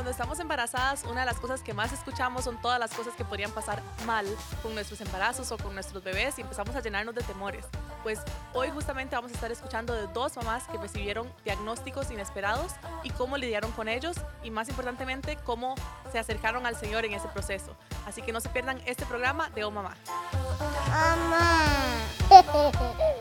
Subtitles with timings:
[0.00, 3.22] Cuando estamos embarazadas, una de las cosas que más escuchamos son todas las cosas que
[3.22, 4.24] podrían pasar mal
[4.62, 7.66] con nuestros embarazos o con nuestros bebés y empezamos a llenarnos de temores.
[8.02, 8.18] Pues
[8.54, 13.36] hoy justamente vamos a estar escuchando de dos mamás que recibieron diagnósticos inesperados y cómo
[13.36, 15.74] lidiaron con ellos y más importantemente cómo
[16.10, 17.76] se acercaron al Señor en ese proceso.
[18.06, 19.94] Así que no se pierdan este programa de Oh Mamá.
[20.88, 21.64] Mamá.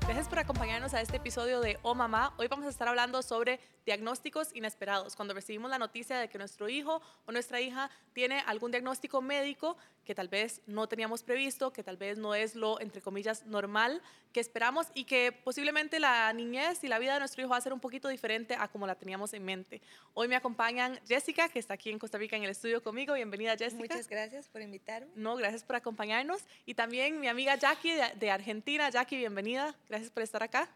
[0.00, 2.34] Gracias por acompañarnos a este episodio de Oh Mamá.
[2.36, 5.16] Hoy vamos a estar hablando sobre diagnósticos inesperados.
[5.16, 9.76] Cuando recibimos la noticia de que nuestro hijo o nuestra hija tiene algún diagnóstico médico
[10.04, 14.02] que tal vez no teníamos previsto, que tal vez no es lo, entre comillas, normal
[14.32, 17.60] que esperamos y que posiblemente la niñez y la vida de nuestro hijo va a
[17.60, 19.80] ser un poquito diferente a como la teníamos en mente.
[20.12, 23.14] Hoy me acompañan Jessica, que está aquí en Costa Rica en el estudio conmigo.
[23.14, 23.78] Bienvenida, Jessica.
[23.78, 25.08] Muchas gracias por invitarme.
[25.14, 26.42] No, gracias por acompañarnos.
[26.66, 28.90] Y también mi amiga Jackie de, de Argentina.
[28.90, 29.74] Jackie, bienvenida.
[29.88, 30.68] Gracias por estar acá.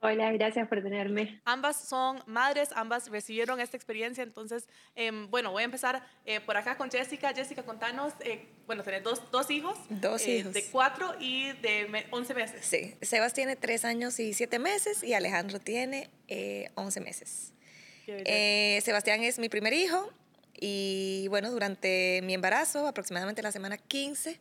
[0.00, 1.40] Hola, gracias por tenerme.
[1.44, 6.56] Ambas son madres, ambas recibieron esta experiencia, entonces, eh, bueno, voy a empezar eh, por
[6.56, 7.32] acá con Jessica.
[7.34, 9.76] Jessica, contanos, eh, bueno, tenés dos, dos hijos.
[9.90, 10.52] Dos eh, hijos.
[10.54, 12.64] De cuatro y de me- 11 meses.
[12.64, 17.52] Sí, Sebas tiene tres años y siete meses y Alejandro tiene eh, 11 meses.
[18.06, 18.30] Qué belleza.
[18.32, 20.12] Eh, Sebastián es mi primer hijo
[20.60, 24.38] y bueno, durante mi embarazo, aproximadamente la semana 15,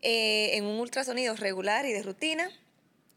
[0.00, 2.48] eh, en un ultrasonido regular y de rutina,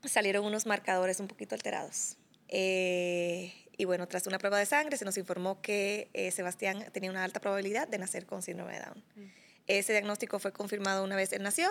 [0.03, 2.17] salieron unos marcadores un poquito alterados.
[2.49, 7.11] Eh, y bueno, tras una prueba de sangre se nos informó que eh, Sebastián tenía
[7.11, 9.03] una alta probabilidad de nacer con síndrome de Down.
[9.15, 9.25] Mm.
[9.67, 11.69] Ese diagnóstico fue confirmado una vez él nació.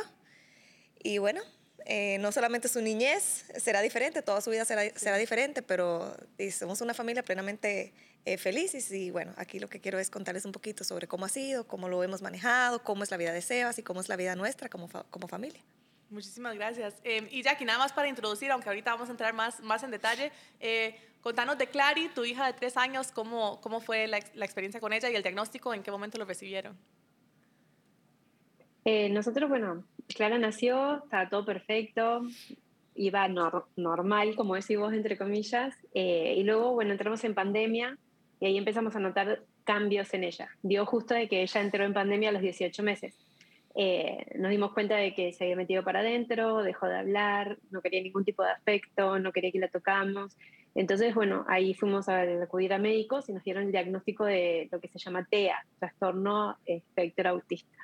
[1.03, 1.41] Y bueno,
[1.87, 6.17] eh, no solamente su niñez será diferente, toda su vida será, será diferente, pero
[6.51, 7.93] somos una familia plenamente
[8.25, 8.91] eh, felices.
[8.93, 11.89] Y bueno, aquí lo que quiero es contarles un poquito sobre cómo ha sido, cómo
[11.89, 14.69] lo hemos manejado, cómo es la vida de Sebas y cómo es la vida nuestra
[14.69, 15.63] como, fa- como familia.
[16.11, 17.01] Muchísimas gracias.
[17.05, 19.91] Eh, y Jackie, nada más para introducir, aunque ahorita vamos a entrar más, más en
[19.91, 24.35] detalle, eh, contanos de Clary, tu hija de tres años, cómo, cómo fue la, ex-
[24.37, 26.77] la experiencia con ella y el diagnóstico, en qué momento lo recibieron.
[28.85, 29.85] Eh, nosotros, bueno,
[30.15, 32.23] Clara nació, estaba todo perfecto,
[32.95, 37.99] iba nor- normal, como decís vos, entre comillas, eh, y luego, bueno, entramos en pandemia
[38.39, 40.51] y ahí empezamos a notar cambios en ella.
[40.63, 43.17] Dio justo de que ella entró en pandemia a los 18 meses.
[43.79, 47.83] Eh, nos dimos cuenta de que se había metido para adentro, dejó de hablar, no
[47.83, 50.35] quería ningún tipo de afecto, no quería que la tocamos.
[50.75, 54.81] Entonces, bueno, ahí fuimos a acudir a médicos y nos dieron el diagnóstico de lo
[54.81, 57.77] que se llama TEA, trastorno espectro autista.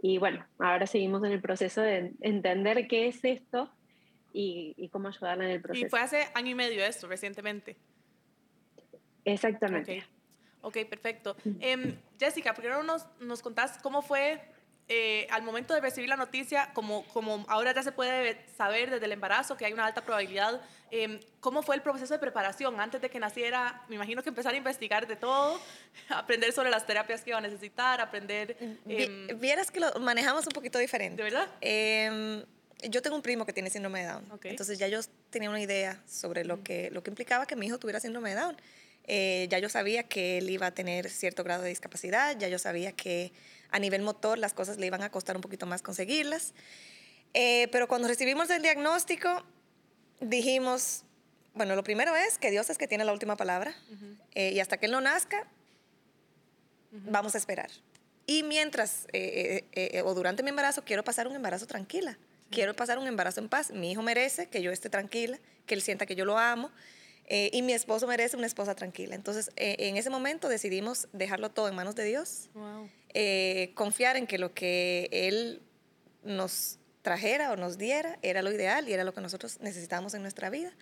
[0.00, 3.70] Y bueno, ahora seguimos en el proceso de entender qué es esto
[4.32, 5.86] y, y cómo ayudarla en el proceso.
[5.86, 7.76] Y fue hace año y medio esto, recientemente.
[9.26, 10.02] Exactamente.
[10.62, 11.36] Ok, ok, perfecto.
[11.60, 14.40] Em, Jessica, primero nos, nos contás cómo fue
[14.92, 19.06] eh, al momento de recibir la noticia, como, como ahora ya se puede saber desde
[19.06, 23.00] el embarazo que hay una alta probabilidad, em, ¿cómo fue el proceso de preparación antes
[23.00, 23.84] de que naciera?
[23.88, 25.60] Me imagino que empezar a investigar de todo,
[26.08, 28.56] aprender sobre las terapias que iba a necesitar, aprender...
[28.88, 31.22] Em, Vieras que lo manejamos un poquito diferente.
[31.22, 31.48] ¿De verdad?
[31.60, 32.42] Em,
[32.88, 34.40] yo tengo un primo que tiene síndrome de Down.
[34.42, 34.98] Entonces ya yo
[35.30, 38.40] tenía una idea sobre lo que, lo que implicaba que mi hijo tuviera síndrome de
[38.40, 38.56] Down.
[39.04, 42.58] Eh, ya yo sabía que él iba a tener cierto grado de discapacidad, ya yo
[42.58, 43.32] sabía que
[43.70, 46.54] a nivel motor las cosas le iban a costar un poquito más conseguirlas.
[47.34, 49.44] Eh, pero cuando recibimos el diagnóstico,
[50.20, 51.04] dijimos,
[51.54, 53.74] bueno, lo primero es que Dios es que tiene la última palabra
[54.34, 55.46] eh, y hasta que Él no nazca,
[56.90, 57.70] vamos a esperar.
[58.26, 62.18] Y mientras eh, o durante mi embarazo, quiero pasar un embarazo tranquila.
[62.50, 63.70] Quiero pasar un embarazo en paz.
[63.70, 66.70] Mi hijo merece que yo esté tranquila, que él sienta que yo lo amo.
[67.32, 69.14] Eh, y mi esposo merece una esposa tranquila.
[69.14, 72.90] Entonces, eh, en ese momento decidimos dejarlo todo en manos de Dios, wow.
[73.14, 75.62] eh, confiar en que lo que Él
[76.24, 80.22] nos trajera o nos diera era lo ideal y era lo que nosotros necesitábamos en
[80.22, 80.72] nuestra vida.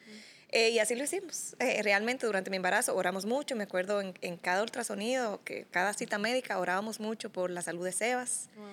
[0.51, 1.55] Eh, y así lo hicimos.
[1.59, 5.93] Eh, realmente durante mi embarazo oramos mucho, me acuerdo en, en cada ultrasonido, que cada
[5.93, 8.49] cita médica orábamos mucho por la salud de Sebas.
[8.57, 8.67] wow.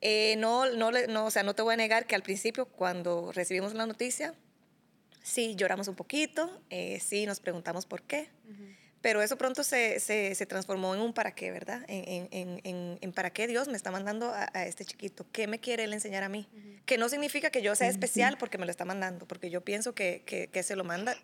[0.00, 3.32] Eh, no, no, no, o sea, no te voy a negar que al principio cuando
[3.32, 4.34] recibimos la noticia,
[5.28, 8.28] sí lloramos un poquito, eh, sí nos preguntamos por qué,
[9.00, 11.84] pero eso pronto se, se, se transformó en un para qué, ¿verdad?
[11.88, 15.24] En, en, en, en- en para qué Dios me está mandando a, a este chiquito,
[15.30, 16.48] qué me quiere él enseñar a mí,
[16.84, 19.94] que no significa que yo sea especial porque me lo está mandando, porque yo pienso
[19.94, 21.16] que, que, que se lo manda.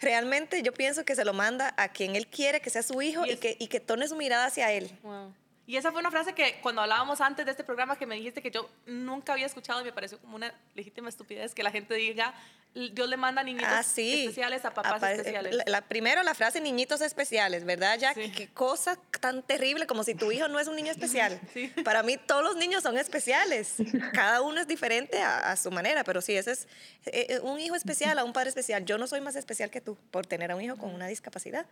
[0.00, 3.26] Realmente yo pienso que se lo manda a quien él quiere que sea su hijo
[3.26, 4.88] Y que, y que torne su mirada hacia él.
[5.02, 5.34] Wow.
[5.66, 8.40] Y esa fue una frase que cuando hablábamos antes de este programa que me dijiste
[8.40, 11.94] que yo nunca había escuchado y me pareció como una legítima estupidez que la gente
[11.94, 12.32] diga
[12.74, 14.20] Dios le manda niñitos Ah, sí.
[14.26, 15.52] especiales a papás Apa- especiales.
[15.54, 18.14] La, la- primero la frase niñitos especiales, ¿verdad, Jack?
[18.14, 18.30] Sí.
[18.30, 21.40] Qué cosa tan terrible como si tu hijo no es un niño especial.
[21.52, 21.68] Sí.
[21.82, 23.74] Para mí todos los niños son especiales.
[24.12, 26.68] Cada uno es diferente a, a su manera, pero sí, ese es
[27.06, 28.84] eh, eh, un hijo especial a un padre especial.
[28.84, 31.66] Yo no soy más especial que tú por tener a un hijo con una discapacidad.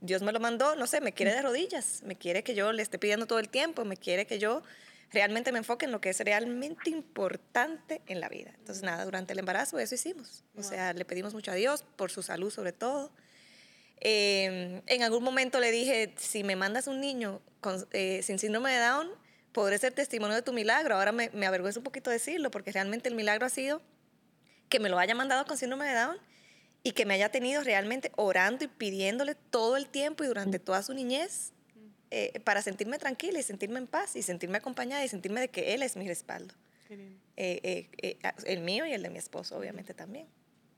[0.00, 2.82] Dios me lo mandó, no sé, me quiere de rodillas, me quiere que yo le
[2.82, 4.62] esté pidiendo todo el tiempo, me quiere que yo
[5.12, 8.52] realmente me enfoque en lo que es realmente importante en la vida.
[8.58, 10.44] Entonces, nada, durante el embarazo eso hicimos.
[10.56, 13.12] O sea, le pedimos mucho a Dios por su salud sobre todo.
[14.00, 18.72] Eh, en algún momento le dije, si me mandas un niño con- eh, sin síndrome
[18.72, 19.08] de Down,
[19.52, 20.96] podré ser testimonio de tu milagro.
[20.96, 23.80] Ahora me, me avergüenza un poquito decirlo, porque realmente el milagro ha sido
[24.68, 26.16] que me lo haya mandado con síndrome de Down
[26.82, 30.82] y que me haya tenido realmente orando y pidiéndole todo el tiempo y durante toda
[30.82, 31.52] su niñez
[32.14, 35.72] eh, para sentirme tranquila y sentirme en paz y sentirme acompañada y sentirme de que
[35.72, 36.54] Él es mi respaldo.
[36.86, 37.18] Qué lindo.
[37.36, 40.26] Eh, eh, eh, el mío y el de mi esposo, obviamente también.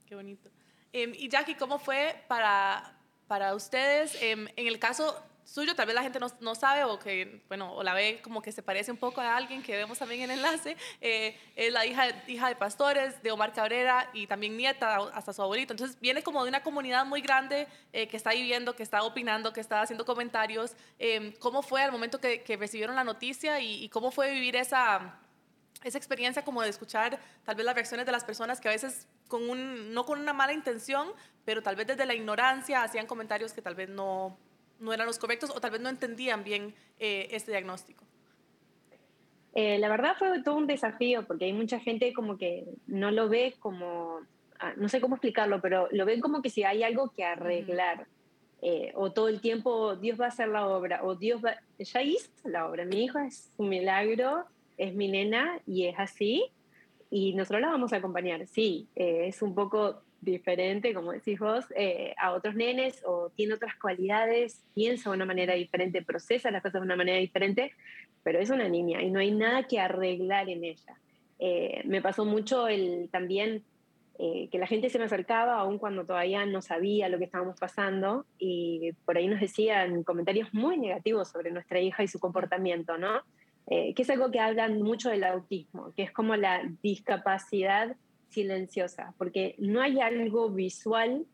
[0.06, 0.48] Qué bonito.
[0.92, 2.96] Em, y Jackie, ¿cómo fue para,
[3.26, 4.16] para ustedes?
[4.22, 7.72] Em, en el caso suyo, tal vez la gente no, no sabe o que, bueno,
[7.74, 10.30] o la ve como que se parece un poco a alguien que vemos también en
[10.30, 10.76] el enlace.
[11.00, 15.42] eh, es la hija, hija de pastores, de Omar Cabrera y también nieta hasta su
[15.42, 15.72] abuelito.
[15.72, 19.52] Entonces viene como de una comunidad muy grande eh, que está viviendo, que está opinando,
[19.52, 20.74] que está haciendo comentarios.
[20.98, 24.56] Em, ¿Cómo fue al momento que, que recibieron la noticia y, y cómo fue vivir
[24.56, 25.20] esa
[25.84, 29.06] esa experiencia como de escuchar tal vez las reacciones de las personas que a veces
[29.28, 31.12] con un, no con una mala intención,
[31.44, 34.38] pero tal vez desde la ignorancia hacían comentarios que tal vez no,
[34.80, 38.04] no eran los correctos o tal vez no entendían bien eh, este diagnóstico.
[39.54, 43.28] Eh, la verdad fue todo un desafío porque hay mucha gente como que no lo
[43.28, 44.20] ve como,
[44.58, 48.06] ah, no sé cómo explicarlo, pero lo ven como que si hay algo que arreglar.
[48.66, 52.02] eh, o todo el tiempo Dios va a hacer la obra, o Dios va, ya
[52.02, 54.46] hizo la obra, mi hijo es un milagro,
[54.78, 56.46] es mi nena y es así,
[57.10, 61.64] y nosotros la vamos a acompañar, sí, eh, es un poco diferente, como decís vos,
[61.76, 66.62] eh, a otros nenes, o tiene otras cualidades, piensa de una manera diferente, procesa las
[66.62, 67.72] cosas de una manera diferente,
[68.22, 70.98] pero es una niña y no hay nada que arreglar en ella.
[71.38, 73.64] Eh, me pasó mucho el también
[74.18, 77.58] eh, que la gente se me acercaba aun cuando todavía no sabía lo que estábamos
[77.58, 82.96] pasando y por ahí nos decían comentarios muy negativos sobre nuestra hija y su comportamiento,
[82.96, 83.22] ¿no?
[83.66, 87.96] Eh, que es algo que hablan mucho del autismo, que es como la discapacidad
[88.34, 91.24] silenciosa, porque no hay algo visual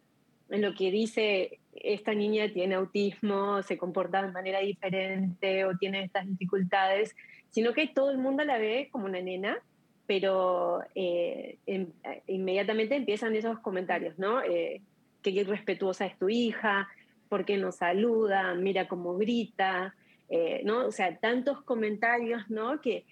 [0.50, 6.02] en lo que dice esta niña tiene autismo, se comporta de manera diferente o tiene
[6.04, 7.14] estas dificultades,
[7.50, 9.58] sino que todo el mundo la ve como una nena,
[10.06, 14.42] pero eh, en- eh, inmediatamente empiezan esos comentarios, ¿no?
[14.42, 14.82] Eh,
[15.22, 16.88] que irrespetuosa es tu hija,
[17.28, 19.94] por qué no saluda, mira cómo grita,
[20.28, 20.86] eh, ¿no?
[20.86, 22.80] O sea, tantos comentarios, ¿no?
[22.80, 23.04] Que,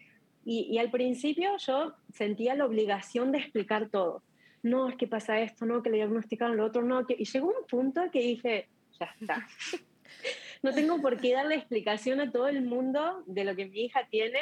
[0.51, 4.23] y, al principio yo sentía la obligación de explicar todo.
[4.63, 7.15] No, es que pasa esto, no, que le diagnosticaron lo otro, no, que...
[7.19, 8.67] y llegó un punto que dije,
[8.99, 9.47] ya está.
[10.63, 14.09] no tengo por qué darle explicación a todo el mundo de lo que mi hija
[14.11, 14.41] tiene.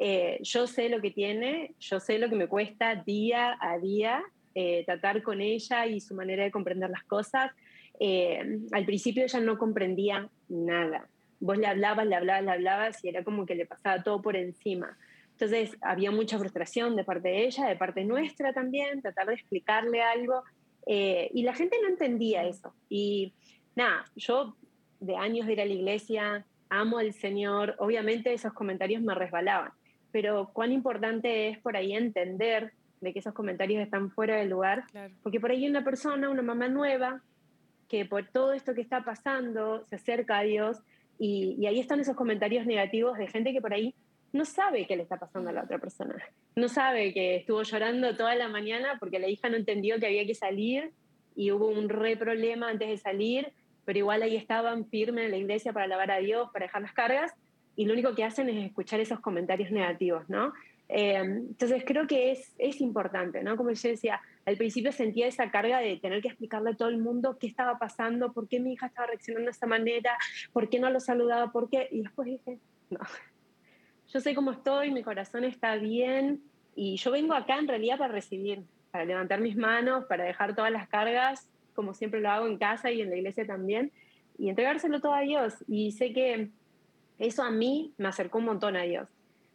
[0.00, 4.24] Eh, yo sé lo que tiene, yo sé lo que me cuesta día a día
[4.56, 7.52] eh, tratar con ella y su manera de comprender las cosas.
[8.00, 11.08] Eh, al principio ella no comprendía nada.
[11.38, 14.34] Vos le hablabas, le hablabas, le hablabas y era como que le pasaba todo por
[14.34, 14.98] encima.
[15.38, 20.02] Entonces había mucha frustración de parte de ella, de parte nuestra también, tratar de explicarle
[20.02, 20.42] algo.
[20.88, 22.72] eh, y la gente no entendía eso.
[22.88, 23.32] Y
[23.74, 24.56] nada, yo
[25.00, 29.72] de años de ir a la iglesia, amo al Señor, obviamente esos comentarios me resbalaban,
[30.12, 34.84] pero cuán importante es por ahí entender de que esos comentarios están fuera de lugar,
[34.92, 35.12] Claro.
[35.22, 37.20] porque por ahí una persona, una mamá nueva,
[37.88, 40.78] que por todo esto que está pasando se acerca a Dios
[41.18, 43.94] y, y ahí están esos comentarios negativos de gente que por ahí
[44.36, 46.14] no sabe qué le está pasando a la otra persona.
[46.54, 50.26] No sabe que estuvo llorando toda la mañana porque la hija no entendió que había
[50.26, 50.92] que salir
[51.34, 53.52] y hubo un re problema antes de salir,
[53.84, 56.92] pero igual ahí estaban firmes en la iglesia para alabar a Dios, para dejar las
[56.92, 57.32] cargas,
[57.76, 60.52] y lo único que hacen es escuchar esos comentarios negativos, ¿no?
[60.88, 63.56] Eh, entonces creo que es, es importante, ¿no?
[63.56, 66.98] Como yo decía, al principio sentía esa carga de tener que explicarle a todo el
[66.98, 70.16] mundo qué estaba pasando, por qué mi hija estaba reaccionando de esa manera,
[70.52, 73.00] por qué no lo saludaba, por qué, y después dije, no,
[74.12, 76.42] yo sé cómo estoy, mi corazón está bien,
[76.74, 80.70] y yo vengo acá en realidad para recibir, para levantar mis manos, para dejar todas
[80.70, 83.90] las cargas, como siempre lo hago en casa y en la iglesia también,
[84.38, 85.54] y entregárselo todo a Dios.
[85.66, 86.50] Y sé que
[87.18, 89.08] eso a mí me acercó un montón a Dios.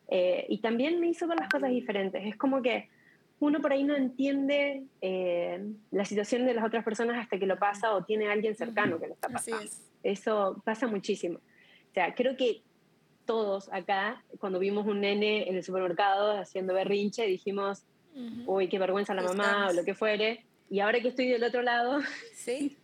[0.08, 2.26] Eh, y también me hizo ver las cosas diferentes.
[2.26, 2.90] Es como que
[3.40, 7.58] uno por ahí no entiende eh, la situación de las otras personas hasta que lo
[7.58, 9.64] pasa o tiene a alguien cercano que lo está pasando.
[9.64, 9.82] es.
[10.04, 11.38] Eso pasa muchísimo.
[11.38, 12.62] O sea, creo que
[13.26, 17.86] todos acá, cuando vimos un nene en el supermercado haciendo berrinche, dijimos,
[18.46, 20.46] uy, qué vergüenza la mamá o lo que fuere.
[20.70, 22.00] y ahora que estoy del otro lado,
[22.34, 22.78] sí.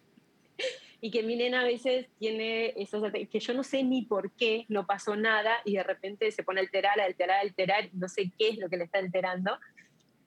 [1.02, 4.66] y que mi nena a veces tiene esos que yo no sé ni por qué,
[4.68, 8.10] no pasó nada y de repente se pone a alterar, a alterar, a alterar, no
[8.10, 9.60] sé qué es lo que le está alterando.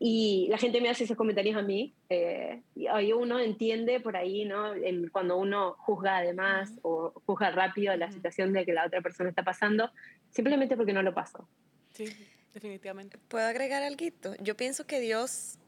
[0.02, 1.94] Y la gente me hace esos comentarios a mí.
[2.08, 4.72] Eh, y ahí uno entiende por ahí, ¿no?
[5.12, 9.44] cuando uno juzga además o juzga rápido la situación de que la otra persona está
[9.44, 9.90] pasando,
[10.30, 11.46] simplemente porque no lo pasó.
[11.92, 12.06] Sí,
[12.54, 13.18] definitivamente.
[13.28, 14.06] ¿Puedo agregar algo?
[14.40, 15.58] Yo pienso que Dios,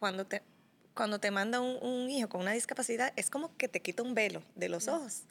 [0.00, 0.40] cuando te,
[0.94, 4.42] cuando te manda un, hijo con una discapacidad, es como que te quita un velo
[4.54, 5.24] de los ojos.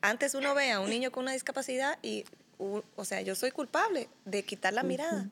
[0.00, 2.24] Antes uno ve a un niño con una discapacidad y,
[2.58, 5.28] o sea, yo soy culpable de quitar la mirada,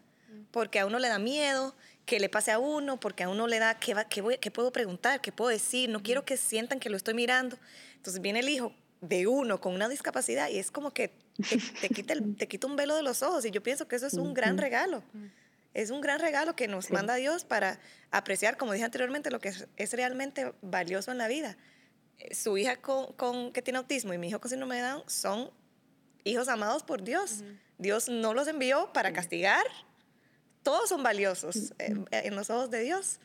[0.50, 3.58] porque a uno le da miedo que le pase a uno, porque a uno le
[3.58, 5.20] da, ¿qué, qué, voy, qué puedo preguntar?
[5.20, 5.90] ¿Qué puedo decir?
[5.90, 7.58] No quiero que sientan que lo estoy mirando.
[7.96, 11.12] Entonces viene el hijo de uno con una discapacidad y es como que
[11.80, 14.14] te, quita, te quita un velo de los ojos y yo pienso que eso es
[14.14, 15.02] un gran regalo
[15.76, 17.78] es un gran regalo que nos manda Dios para
[18.10, 21.58] apreciar, como dije anteriormente, lo que es, realmente valioso en la vida.
[22.18, 25.50] Eh, su hija con, que tiene autismo y mi hijo con síndrome de Down son
[26.24, 27.44] hijos amados por Dios.
[27.76, 29.66] Dios no los envió para castigar.
[30.66, 33.20] Todos son valiosos en, en los ojos de Dios.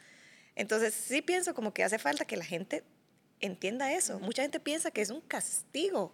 [0.55, 2.83] Entonces sí pienso como que hace falta que la gente
[3.39, 4.19] entienda eso.
[4.19, 6.13] Mucha gente piensa que es un castigo.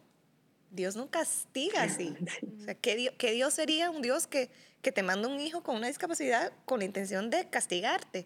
[0.72, 2.15] Dios no castiga así.
[2.62, 4.50] O sea, ¿qué, Dios sería un Dios que,
[4.81, 8.25] que te manda un hijo con una discapacidad con la intención de castigarte?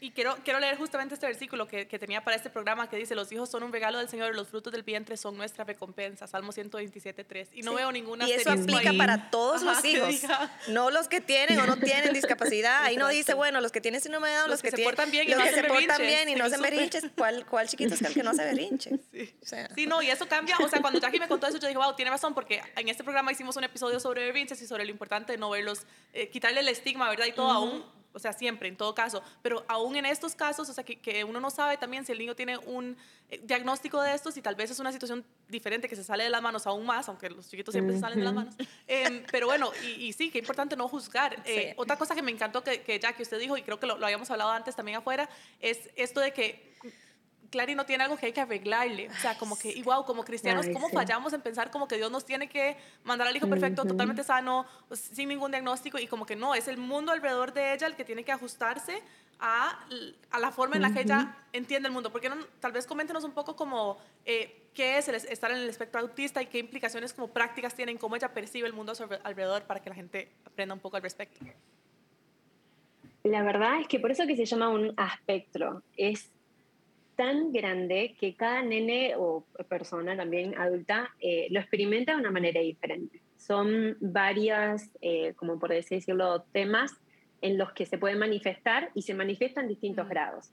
[0.00, 3.14] Y quiero, quiero leer justamente este versículo que, que, tenía para este programa que dice,
[3.14, 6.52] los hijos son un regalo del Señor, los frutos del vientre son nuestra recompensa, Salmo
[6.52, 7.48] 127, 3.
[7.54, 10.22] Y no veo ninguna Y eso aplica para todos los hijos,
[10.68, 12.84] no los que tienen o no tienen discapacidad.
[12.84, 15.28] Ahí no dice, bueno, los que tienen síndrome de Down, los, que, se portan bien
[15.28, 17.04] y no se portan bien y no se berrinches.
[17.16, 18.98] ¿Cuál, ¿Cuál chiquito es el que no se berrinche?
[19.10, 19.34] Sí.
[19.42, 19.68] O sea.
[19.74, 20.56] sí, no, y eso cambia.
[20.58, 23.02] O sea, cuando Jackie me contó eso, yo dije, wow, tiene razón, porque en este
[23.02, 26.60] programa hicimos un episodio sobre berrinches y sobre lo importante de no verlos, eh, quitarle
[26.60, 27.26] el estigma, ¿verdad?
[27.26, 27.84] Y todo aún
[28.18, 31.22] o sea, siempre, en todo caso, pero aún en estos casos, o sea, que, que
[31.22, 32.96] uno no sabe también si el niño tiene un
[33.30, 36.30] eh, diagnóstico de estos y tal vez es una situación diferente que se sale de
[36.30, 38.56] las manos aún más, aunque los chiquitos siempre se salen de las manos.
[38.88, 41.40] Em, pero bueno, y, sí, qué importante no juzgar.
[41.44, 43.86] Eh, otra cosa que me encantó que, que ya que usted dijo, y creo que
[43.86, 45.28] lo, lo habíamos hablado antes también afuera,
[45.60, 46.74] es esto de que
[47.50, 49.08] Clary no tiene algo que hay que arreglarle.
[49.08, 52.24] O sea, como que, igual, como cristianos, ¿cómo fallamos en pensar como que Dios nos
[52.24, 55.98] tiene que mandar al hijo perfecto, totalmente sano, sin ningún diagnóstico?
[55.98, 59.02] Y como que no, es el mundo alrededor de ella el que tiene que ajustarse
[59.40, 59.86] a,
[60.30, 62.10] a la forma en la que ella entiende el mundo.
[62.12, 65.68] Porque no, tal vez coméntenos un poco como eh, qué es el estar en el
[65.68, 68.92] espectro autista y qué implicaciones como prácticas tienen, cómo ella percibe el mundo
[69.24, 71.44] alrededor para que la gente aprenda un poco al respecto.
[73.24, 75.82] La verdad es que por eso que se llama un espectro.
[75.96, 76.30] Es
[77.18, 82.60] tan grande que cada nene o persona también adulta eh, lo experimenta de una manera
[82.60, 83.20] diferente.
[83.36, 86.92] Son varias, eh, como por decirlo, temas
[87.40, 90.52] en los que se pueden manifestar y se manifiestan distintos grados.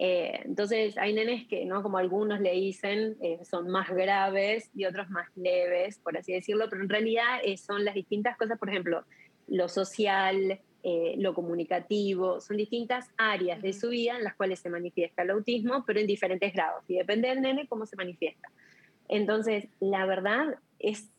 [0.00, 1.80] Eh, entonces hay nenes que, ¿no?
[1.80, 3.16] como algunos le dicen,
[3.48, 7.94] son más graves y otros más leves, por así decirlo, pero en realidad son las
[7.94, 9.04] distintas cosas, por ejemplo,
[9.46, 14.70] lo social, eh, lo comunicativo, son distintas áreas de su vida en las cuales se
[14.70, 18.48] manifiesta el autismo, pero en diferentes grados, y depende del nene cómo se manifiesta.
[19.08, 21.10] Entonces, la verdad es,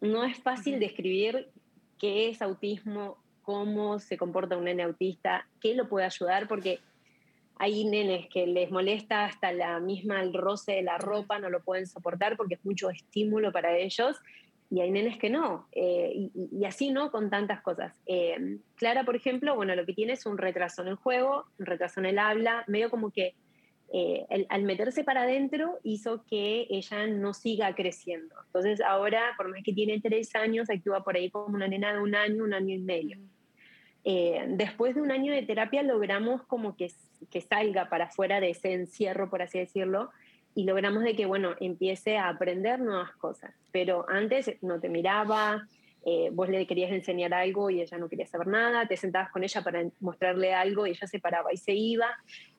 [0.00, 1.48] no es fácil describir
[1.98, 6.80] qué es autismo, cómo se comporta un nene autista, qué lo puede ayudar, porque
[7.58, 11.62] hay nenes que les molesta hasta la misma el roce de la ropa, no lo
[11.62, 14.16] pueden soportar porque es mucho estímulo para ellos
[14.70, 15.66] y hay nenes que no.
[15.72, 17.10] Eh, y, así, ¿no?
[17.10, 17.98] Con tantas cosas.
[18.06, 21.66] Eh, Clara, por ejemplo, bueno, lo que tiene es un retraso en el juego, un
[21.66, 23.34] retraso en el habla, medio como que
[23.90, 28.34] eh, al meterse para adentro hizo que ella no siga creciendo.
[28.46, 32.00] Entonces ahora, por más que tiene tres años, actúa por ahí como una nena de
[32.00, 33.18] un año, un año y medio.
[34.04, 36.92] después de un año de terapia logramos como que,
[37.30, 40.10] que salga para afuera de ese encierro, por así decirlo,
[40.54, 43.54] y logramos de que, bueno, empiece a aprender nuevas cosas.
[43.70, 45.66] Pero antes no te miraba,
[46.04, 49.44] eh, vos le querías enseñar algo y ella no quería saber nada, te sentabas con
[49.44, 52.08] ella para mostrarle algo y ella se paraba y se iba.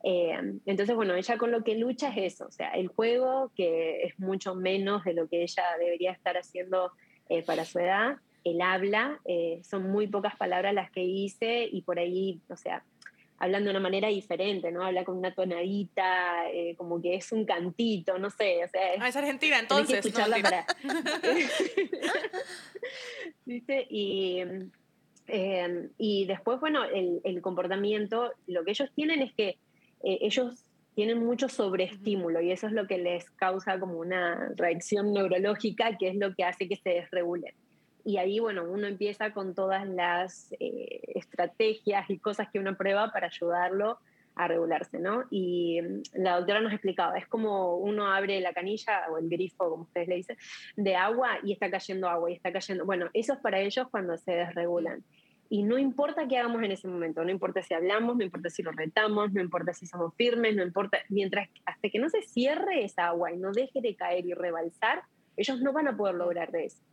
[0.03, 4.03] Eh, entonces, bueno, ella con lo que lucha es eso, o sea, el juego, que
[4.03, 6.91] es mucho menos de lo que ella debería estar haciendo
[7.29, 9.19] eh, para su edad, el habla,
[9.63, 12.84] son muy pocas palabras las que hice y por ahí, o sea,
[13.39, 14.84] hablando de una manera diferente, ¿no?
[14.84, 18.81] Habla con una tonadita, eh, como que es un cantito, no sé, o sea...
[19.00, 20.01] ah, es Argentina, entonces.
[20.01, 20.65] Que escucharla para...
[23.46, 23.88] ¿Viste?
[23.89, 24.39] Y,
[25.27, 29.58] em, y después, bueno, el, el, comportamiento, lo que ellos tienen es que
[30.03, 35.13] eh, ellos tienen mucho sobreestímulo y eso es lo que les causa como una reacción
[35.13, 37.53] neurológica que es lo que hace que se desregulen
[38.10, 43.12] y ahí, bueno, uno empieza con todas las eh, estrategias y cosas que uno prueba
[43.12, 44.00] para ayudarlo
[44.34, 45.25] a regularse, ¿no?
[45.30, 49.70] Y mm, la doctora nos explicaba, es como uno abre la canilla o el grifo,
[49.70, 50.38] como ustedes le dicen,
[50.75, 52.84] de agua y está cayendo agua y está cayendo.
[52.84, 55.04] Bueno, eso es para ellos cuando se desregulan.
[55.48, 58.63] Y no importa qué hagamos en ese momento, no importa si hablamos, no importa si
[58.63, 62.86] lo retamos, no importa si somos firmes, no importa, mientras hasta que no se cierre
[62.86, 65.04] esa agua y no deje de caer y rebalsar,
[65.38, 66.88] ellos no van a poder lograr eso.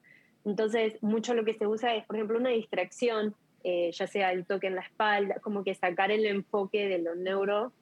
[0.47, 3.35] Entonces, mucho lo que se usa es, por ejemplo, una distracción,
[3.65, 7.17] eh, ya sea el toque en la espalda, como que sacar el enfoque de lo
[7.17, 7.73] neuro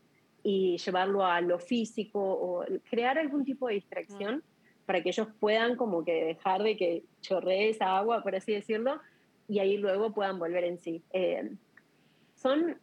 [0.42, 4.42] y llevarlo a lo físico o crear algún tipo de distracción
[4.86, 8.98] para que ellos puedan como que dejar de que chorree esa agua, por así decirlo,
[9.46, 11.02] y ahí luego puedan volver en sí.
[11.12, 11.52] Eh,
[12.34, 12.78] son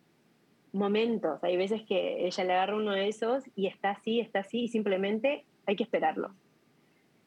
[0.74, 4.66] momentos, hay veces que ella le agarra uno de esos y está así, está así,
[4.66, 6.36] y simplemente hay que esperarlo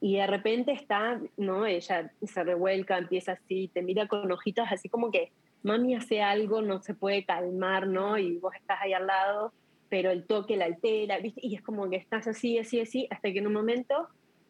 [0.05, 1.65] y de repente está, ¿no?
[1.65, 5.33] Ella se revuelca, empieza así, te mira con ojitos así como que
[5.63, 8.19] mami hace algo, no se puede calmar, ¿no?
[8.19, 9.55] Y vos estás ahí al lado,
[9.89, 11.41] pero el toque la altera, ¿viste?
[11.43, 14.09] Y es como que estás así, así, así, hasta que en un momento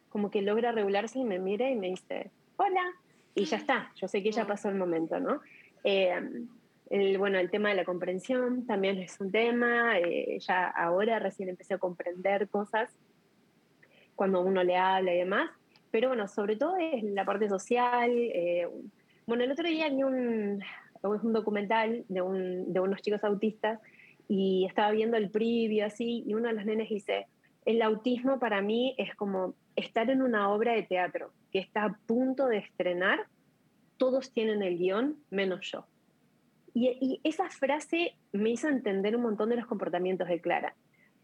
[0.09, 2.91] como que logra regularse y me mira y me dice, hola,
[3.33, 5.39] y ya está, yo sé que ya pasó el momento, ¿no?
[5.85, 6.19] Eh,
[6.89, 11.47] el, bueno, el tema de la comprensión también es un tema, eh, ya ahora recién
[11.47, 12.93] empecé a comprender cosas
[14.15, 15.49] cuando uno le habla y demás.
[15.91, 18.09] Pero bueno, sobre todo es la parte social.
[18.11, 18.67] Eh,
[19.25, 20.61] bueno, el otro día vi un,
[21.03, 23.79] un documental de, un, de unos chicos autistas
[24.27, 27.27] y estaba viendo el previo así y uno de los nenes dice,
[27.65, 31.99] el autismo para mí es como estar en una obra de teatro que está a
[32.05, 33.27] punto de estrenar,
[33.97, 35.85] todos tienen el guion menos yo.
[36.73, 40.75] Y, y, esa frase me hizo entender un montón de los comportamientos de Clara.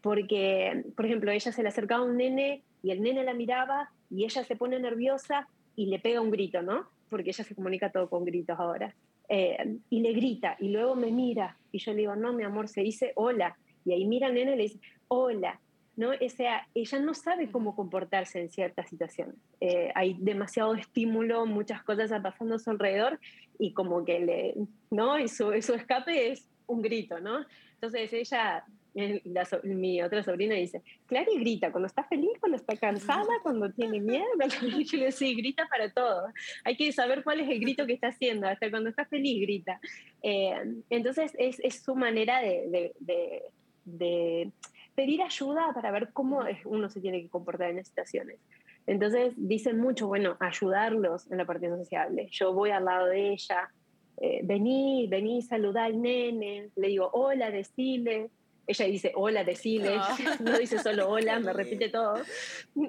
[0.02, 3.90] Porque, por ejemplo, ella se le acercaba a un nene y el nene la miraba
[4.10, 6.88] y ella se pone nerviosa y le pega un grito, ¿no?
[7.08, 8.94] Porque ella se comunica todo con gritos ahora.
[9.28, 12.68] Eh, y le grita y luego me mira y yo le digo, no, mi amor,
[12.68, 13.56] se dice hola.
[13.84, 15.60] Y ahí mira al nene y le dice, hola.
[15.96, 16.10] ¿no?
[16.10, 19.36] O sea, ella no sabe cómo comportarse en ciertas situaciones.
[19.60, 23.20] Eh, hay demasiado estímulo, muchas cosas pasando a su alrededor
[23.58, 24.54] y como que le,
[24.90, 25.18] ¿no?
[25.18, 27.44] Y su, su escape es un grito, ¿no?
[27.74, 33.70] Entonces ella mi otra sobrina dice, Clary grita cuando está feliz, cuando está cansada, cuando
[33.72, 34.26] tiene miedo.
[34.60, 36.28] Yo le digo, sí, grita para todo.
[36.64, 38.46] Hay que saber cuál es el grito que está haciendo.
[38.46, 39.80] Hasta cuando está feliz, grita.
[40.22, 40.54] Eh,
[40.90, 43.42] entonces, es, es, su manera de, de,
[43.84, 44.52] de,
[44.94, 48.38] pedir ayuda para ver cómo uno se tiene que comportar en las situaciones.
[48.86, 52.28] Entonces, dicen mucho, bueno, ayudarlos en la parte sociable.
[52.30, 53.70] Yo voy al lado de ella,
[54.18, 58.30] eh, vení, vení, saludar al nene, le digo, hola, decile,
[58.66, 60.16] ella dice, hola, decile, ah.
[60.40, 62.14] no dice solo hola, me repite todo.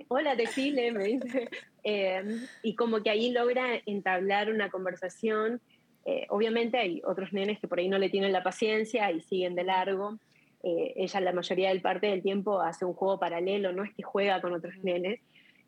[0.07, 1.49] Hola, decile, me dice.
[1.83, 5.61] Em, y como que ahí logra entablar una conversación.
[6.05, 9.55] Eh, obviamente hay otros nenes que por ahí no le tienen la paciencia y siguen
[9.55, 10.17] de largo.
[10.63, 14.03] Eh, ella la mayoría del parte del tiempo hace un juego paralelo, no es que
[14.03, 15.19] juega con otros nenes.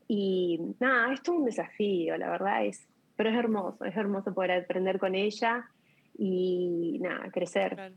[0.07, 4.51] Y nada, esto es un desafío, la verdad es, pero es hermoso, es hermoso poder
[4.51, 5.69] aprender con ella
[6.17, 7.93] y nada, crecer.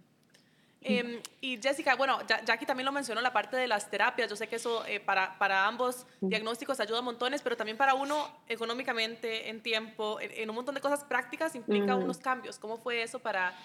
[0.81, 4.31] Em, y Jessica, bueno, Jackie también lo mencionó, la parte de las terapias.
[4.31, 8.31] Yo sé que eso eh, para, para, ambos diagnósticos ayuda montones, pero también para uno
[8.49, 12.59] económicamente, en tiempo, en, un montón de cosas prácticas implica unos cambios.
[12.59, 13.57] ¿Cómo fue eso para,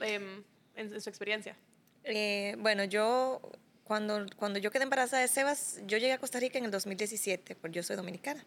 [0.00, 0.42] em,
[0.74, 1.56] en, su experiencia?
[2.04, 3.40] Eh, bueno, yo
[3.84, 7.54] cuando, cuando yo quedé embarazada de Sebas, yo llegué a Costa Rica en el 2017,
[7.56, 8.44] porque yo soy dominicana.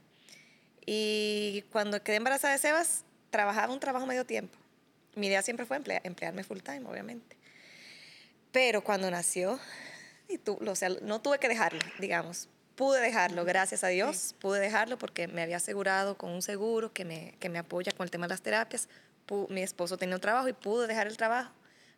[0.86, 4.58] Y cuando quedé embarazada de Sebas, trabajaba un trabajo medio tiempo.
[5.16, 7.38] Mi idea siempre fue emplearme full time, obviamente.
[8.56, 9.60] Pero cuando nació,
[10.30, 12.48] y tú, o sea, no tuve que dejarlo, digamos.
[12.78, 17.04] Pude dejarlo, gracias a Dios, pude dejarlo porque me había asegurado con un seguro que
[17.04, 18.88] me, que me apoya con el tema de las terapias.
[19.50, 21.52] mi esposo tenía un trabajo y pude dejar el trabajo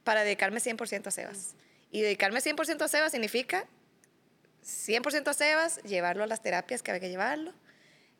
[0.03, 1.53] para dedicarme 100% a Sebas.
[1.91, 3.67] Y dedicarme 100% a Sebas significa
[4.65, 7.53] 100% a Sebas, llevarlo a las terapias que había que llevarlo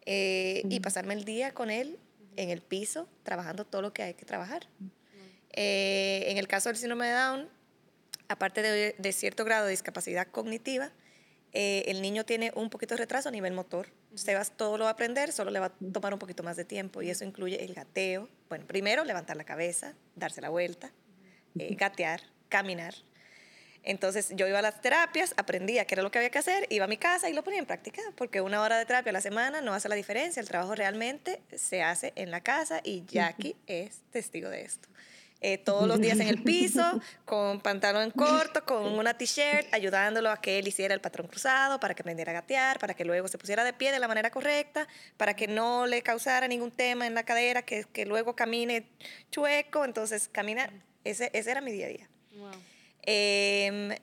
[0.06, 1.98] eh, y pasarme el día con él
[2.36, 4.68] en el piso, trabajando todo lo que hay que trabajar.
[5.54, 7.57] Eh, en el caso del síndrome de Down,
[8.28, 10.92] aparte de, cierto grado de discapacidad cognitiva,
[11.54, 13.88] eh, el niño tiene un poquito de retraso a nivel motor.
[14.16, 16.66] Sebas todo lo va a aprender, solo le va a tomar un poquito más de
[16.66, 18.30] tiempo y eso incluye el gateo.
[18.50, 20.92] Bueno, primero levantar la cabeza, darse la vuelta,
[21.58, 22.94] eh, gatear, caminar.
[23.84, 26.84] Entonces yo iba a las terapias, aprendía qué era lo que había que hacer, iba
[26.84, 29.22] a mi casa y lo ponía en práctica, porque una hora de terapia a la
[29.22, 33.56] semana no hace la diferencia, el trabajo realmente se hace en la casa y Jackie
[33.66, 34.90] es testigo de esto.
[35.40, 40.42] Eh, todos los días en el piso, con pantalón corto, con una t-shirt, ayudándolo a
[40.42, 43.38] que él hiciera el patrón cruzado, para que aprendiera a gatear, para que luego se
[43.38, 47.14] pusiera de pie de la manera correcta, para que no le causara ningún tema en
[47.14, 48.88] la cadera, que, que luego camine
[49.30, 50.72] chueco, entonces camina,
[51.04, 52.10] ese, ese era mi día a día.
[53.04, 53.96] Em,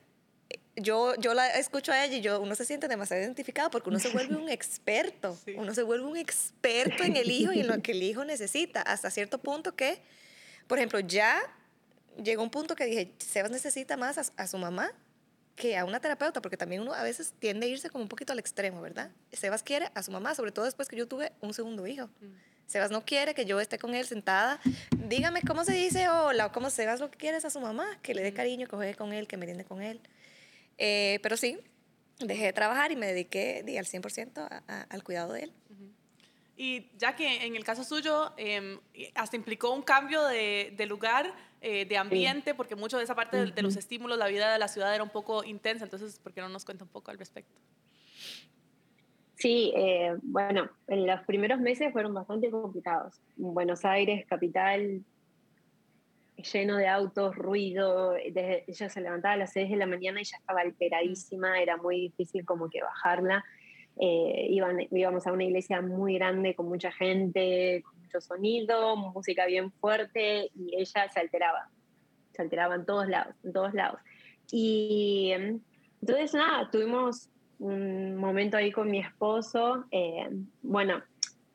[0.77, 3.99] yo, yo la escucho a ella y yo, uno se siente demasiado identificado porque uno
[3.99, 5.37] se vuelve un experto.
[5.55, 8.81] Uno se vuelve un experto en el hijo y en lo que el hijo necesita,
[8.81, 10.01] hasta cierto punto que,
[10.67, 11.41] por ejemplo, ya
[12.23, 14.91] llegó un punto que dije, Sebas necesita más a, su mamá
[15.55, 18.33] que a una terapeuta, porque también uno a veces tiende a irse como un poquito
[18.33, 19.11] al extremo, ¿verdad?
[19.31, 22.07] Sebas quiere a su mamá, sobre todo después que yo tuve un segundo hijo.
[22.07, 22.33] Mm.
[22.67, 24.59] Sebas no quiere que yo esté con él sentada.
[25.07, 27.85] Dígame cómo se dice hola o cómo Sebas lo que quiere es a su mamá,
[28.01, 28.35] que le dé mm.
[28.35, 30.01] cariño, que juegue con él, que me meriende con él.
[30.77, 31.57] Eh, pero sí,
[32.19, 35.53] dejé de trabajar y me dediqué al 100% al cuidado de él.
[36.57, 38.79] Y ya que en el caso suyo em,
[39.13, 41.33] hasta implicó un cambio de, de lugar,
[41.67, 44.67] eh, de ambiente, porque mucho de esa parte de, los estímulos, la vida de la
[44.67, 47.59] ciudad era un poco intensa, entonces, ¿por qué no nos cuenta un poco al respecto?
[49.33, 53.19] Sí, eh, bueno, en los primeros meses fueron bastante complicados.
[53.35, 55.03] Buenos Aires, capital,
[56.53, 60.23] lleno de autos, ruido, desde, ella se levantaba a las 6 de la mañana y
[60.23, 63.43] ya estaba alteradísima, era muy difícil como que bajarla.
[63.97, 69.45] Eh, iban, íbamos a una iglesia muy grande con mucha gente, con mucho sonido, música
[69.45, 71.69] bien fuerte y ella se alteraba,
[72.33, 73.99] se alteraba en todos lados, en todos lados.
[74.51, 75.31] Y
[76.01, 77.29] entonces nada, tuvimos
[77.59, 80.29] un momento ahí con mi esposo, eh,
[80.61, 81.01] bueno,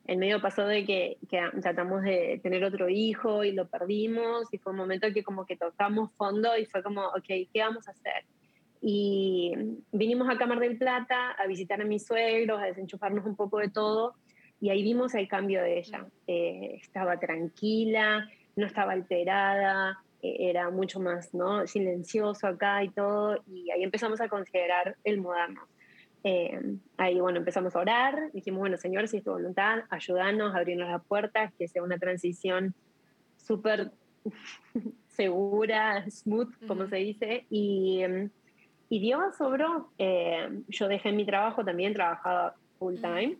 [0.05, 1.17] el medio pasó de que,
[1.61, 5.55] tratamos de tener otro hijo y lo perdimos y fue un momento que como que
[5.55, 8.25] tocamos fondo y fue como, ok, ¿qué vamos a hacer?
[8.81, 9.53] Y
[9.91, 13.69] vinimos a Cámara del Plata a visitar a mis suegros, a desenchufarnos un poco de
[13.69, 14.15] todo
[14.59, 16.07] y ahí vimos el cambio de ella.
[16.27, 21.65] Eh, estaba tranquila, no estaba alterada, e-, era mucho más ¿no?
[21.67, 25.61] silencioso acá y todo y ahí empezamos a considerar el moderno.
[26.23, 26.59] Eh,
[26.97, 31.03] ahí, bueno, empezamos a orar, dijimos, bueno, Señor, si es tu voluntad, ayúdanos, abrirnos las
[31.03, 32.75] puertas, que sea una transición
[33.37, 33.91] súper
[35.07, 38.03] segura, smooth, como se dice, y,
[38.91, 39.89] y Dios sobró.
[39.97, 43.37] Eh, yo dejé mi trabajo, también trabajaba full time,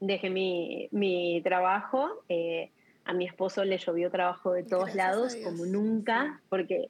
[0.00, 2.70] dejé mi, mi trabajo, eh,
[3.04, 6.88] a mi esposo le llovió trabajo de todos lados, como nunca, porque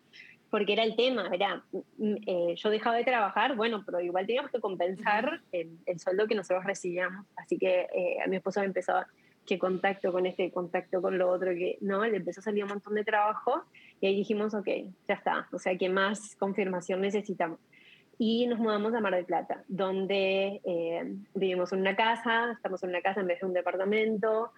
[0.48, 1.64] porque era el tema, era,
[1.98, 6.28] mm, eh, yo dejaba de trabajar, bueno, pero igual teníamos que compensar el, el sueldo
[6.28, 8.94] que nosotros recibíamos, así que eh, a mi esposo me empezó
[9.46, 12.70] que contacto con este, contacto con lo otro, que no, le empezó a salir un
[12.70, 13.62] montón de trabajo
[14.00, 14.68] y ahí dijimos, ok,
[15.08, 17.60] ya está, o sea, ¿qué más confirmación necesitamos?
[18.18, 22.90] Y nos mudamos a Mar del Plata, donde eh, vivimos en una casa, estamos en
[22.90, 24.52] una casa en vez de un departamento,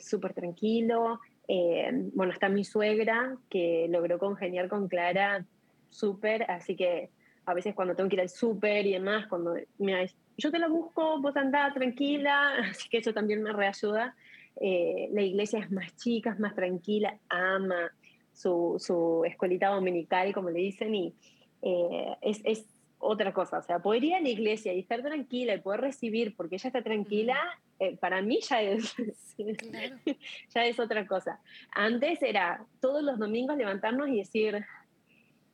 [0.00, 5.44] súper tranquilo, eh, bueno, está mi suegra, que logró congeniar con Clara
[5.88, 7.08] súper, así que
[7.46, 10.68] a veces cuando tengo que ir al súper y demás, cuando me yo te la
[10.68, 14.14] busco, vos andá tranquila, así que eso también me reayuda.
[14.60, 17.90] Eh, la iglesia es más chica, es más tranquila, ama
[18.32, 21.14] su, su escuelita dominical, como le dicen, y
[21.62, 22.66] eh, es, es,
[23.00, 23.58] otra cosa.
[23.58, 26.68] O sea, poder ir a la iglesia y estar tranquila y poder recibir porque ella
[26.68, 27.36] está tranquila,
[27.78, 28.94] eh, para mí ya es,
[30.54, 31.40] ya es otra cosa.
[31.70, 34.64] Antes era todos los domingos levantarnos y decir,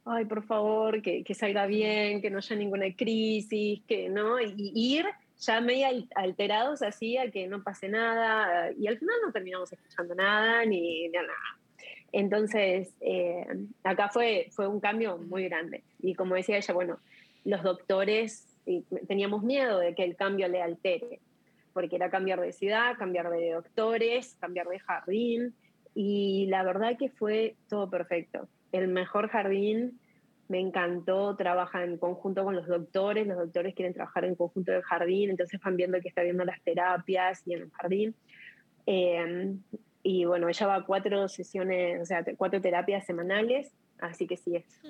[0.04, 4.72] ay, por favor, que, que salga bien, que no haya ninguna crisis, que no, y,
[4.74, 5.06] ir
[5.46, 10.14] ya medio alterados así a que no pase nada, y al final no terminamos escuchando
[10.14, 11.28] nada ni, nada.
[12.12, 13.46] Entonces, eh,
[13.82, 15.82] acá fue, fue un cambio muy grande.
[16.00, 17.00] Y como decía ella, bueno,
[17.44, 18.46] los doctores
[19.06, 21.20] teníamos miedo de que el cambio le altere,
[21.72, 25.54] porque era cambiar de ciudad, cambiar de doctores, cambiar de jardín,
[25.94, 28.48] y la verdad que fue todo perfecto.
[28.72, 30.00] El mejor jardín,
[30.48, 34.82] me encantó, trabaja en conjunto con los doctores, los doctores quieren trabajar en conjunto del
[34.82, 38.14] jardín, entonces van viendo que está viendo las terapias y en el jardín.
[38.86, 39.62] Em,
[40.02, 44.56] y bueno, ella va a cuatro sesiones, o sea, cuatro terapias semanales, así que sí,
[44.56, 44.82] es,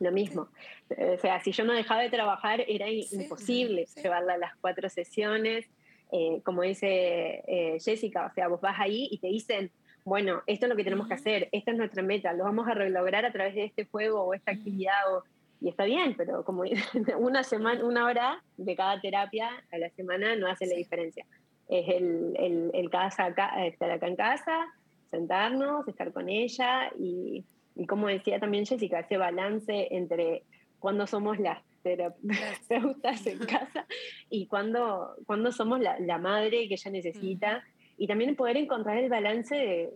[0.00, 0.48] lo mismo.
[0.90, 5.66] O sea, si yo no dejaba de trabajar, era imposible llevarla a las cuatro sesiones.
[6.12, 9.70] Eh, como dice eh, Jessica, o sea, vos vas ahí y te dicen,
[10.04, 12.74] bueno, esto es lo que tenemos que hacer, esta es nuestra meta, lo vamos a
[12.74, 14.92] lograr a través de este juego o esta actividad.
[15.60, 16.62] y está bien, pero como
[17.18, 21.24] una, semana, una hora de cada terapia a la semana no hace la diferencia.
[21.68, 24.66] Es el, el, el casa acá, estar acá en casa,
[25.10, 30.42] sentarnos, estar con ella y, y como decía también Jessica, ese balance entre
[30.78, 33.86] cuando somos las terapeutas en casa
[34.28, 37.64] y cuando, cuando somos la, la madre que ella necesita.
[37.96, 39.90] Y también poder encontrar el balance de,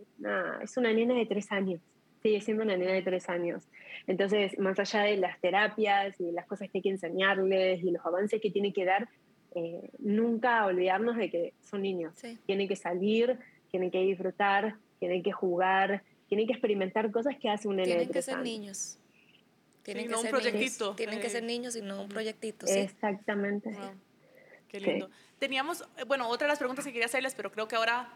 [0.63, 1.81] es una nena de tres años,
[2.23, 3.63] sigue siendo una nena de tres años.
[4.07, 8.05] Entonces, más allá de las terapias y las cosas que hay que enseñarles y los
[8.05, 9.09] avances que tiene que dar,
[9.55, 12.13] eh, nunca olvidarnos de que son niños.
[12.45, 13.37] Tienen que salir,
[13.71, 18.09] tienen que disfrutar, tienen que jugar, tienen que experimentar cosas que hace un nene Tienen
[18.11, 18.97] que ser niños.
[19.83, 20.83] Tienen Sí, que no un ser proyectito.
[20.85, 20.95] Niños.
[20.97, 22.79] Tienen que Eh, ser niños y no un proyectito, sí.
[22.79, 23.69] Exactamente.
[23.71, 23.91] Wow,
[24.67, 24.85] Qué Sí.
[24.85, 25.09] lindo.
[25.39, 28.09] Teníamos, eh, bueno, otra de las preguntas que quería hacerles, pero creo que ahora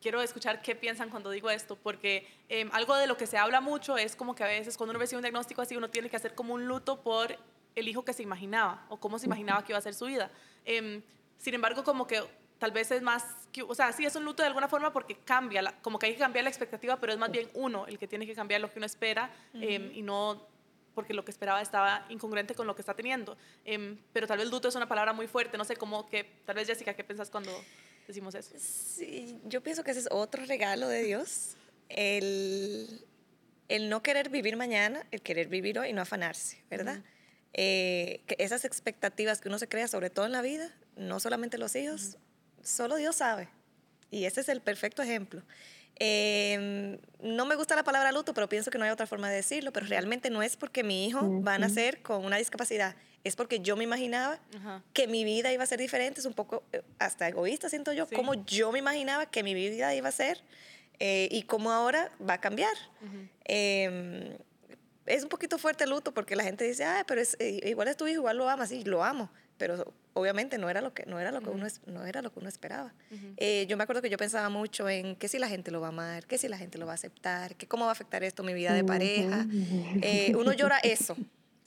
[0.00, 3.60] quiero escuchar qué piensan cuando digo esto, porque em, algo de lo que se habla
[3.60, 6.16] mucho es como que a veces cuando uno recibe un diagnóstico así, uno tiene que
[6.16, 7.36] hacer como un luto por
[7.76, 10.30] el hijo que se imaginaba o cómo se imaginaba que iba a ser su vida.
[10.64, 11.02] Em,
[11.38, 12.22] sin embargo, como que
[12.58, 15.16] tal vez es más, que, o sea, sí es un luto de alguna forma porque
[15.16, 17.98] cambia, la- como que hay que cambiar la expectativa, pero es más bien uno el
[17.98, 20.46] que tiene que cambiar lo que uno espera em, y no
[20.94, 23.36] porque lo que esperaba estaba incongruente con lo que está teniendo.
[23.64, 26.56] Em, pero tal vez luto es una palabra muy fuerte, no sé cómo que, tal
[26.56, 27.50] vez Jessica, ¿qué piensas cuando
[28.06, 28.54] decimos eso?
[28.58, 31.56] Sí, yo pienso que ese es otro regalo de Dios,
[31.88, 33.04] el,
[33.68, 37.02] el no querer vivir mañana, el querer vivir hoy y no afanarse, ¿verdad?
[37.54, 41.58] Eh, que esas expectativas que uno se crea, sobre todo en la vida, no solamente
[41.58, 42.16] los hijos,
[42.62, 43.48] solo Dios sabe.
[44.10, 45.42] Y ese es el perfecto ejemplo.
[45.98, 49.36] Eh, no me gusta la palabra luto, pero pienso que no hay otra forma de
[49.36, 53.36] decirlo, pero realmente no es porque mi hijo va a nacer con una discapacidad, es
[53.36, 54.40] porque yo me imaginaba
[54.94, 58.06] que mi vida iba a ser diferente, es un poco eh, hasta egoísta, siento yo,
[58.06, 58.16] Sí.
[58.16, 60.42] como yo me imaginaba que mi vida iba a ser
[60.98, 62.74] eh, y cómo ahora va a cambiar.
[63.44, 64.36] Eh,
[65.06, 67.88] es un poquito fuerte el luto porque la gente dice, ah, pero es, eh, igual
[67.88, 69.30] es tu hijo, igual lo amas, sí, lo amo,
[69.62, 72.40] pero obviamente no era lo que, no era lo que, uno, no era lo que
[72.40, 72.92] uno esperaba.
[73.12, 73.34] Ujú.
[73.36, 75.86] Eh, yo me acuerdo que yo pensaba mucho en que si la gente lo va
[75.86, 78.24] a amar, que si la gente lo va a aceptar, que cómo va a afectar
[78.24, 79.46] esto mi vida de pareja.
[80.02, 81.14] Eh, uno llora eso.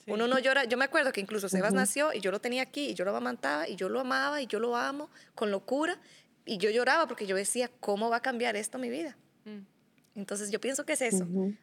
[0.04, 0.10] Sí.
[0.10, 0.64] Uno no llora.
[0.64, 3.12] Yo me acuerdo que incluso Sebas nació y yo lo tenía aquí y yo lo
[3.12, 5.98] amamantaba y yo lo amaba y yo lo amo con locura.
[6.44, 9.16] Y yo lloraba porque yo decía, ¿cómo va a cambiar esto mi vida?
[9.46, 9.60] Mm.
[10.16, 11.24] Entonces yo pienso que es eso.
[11.24, 11.54] Ujú.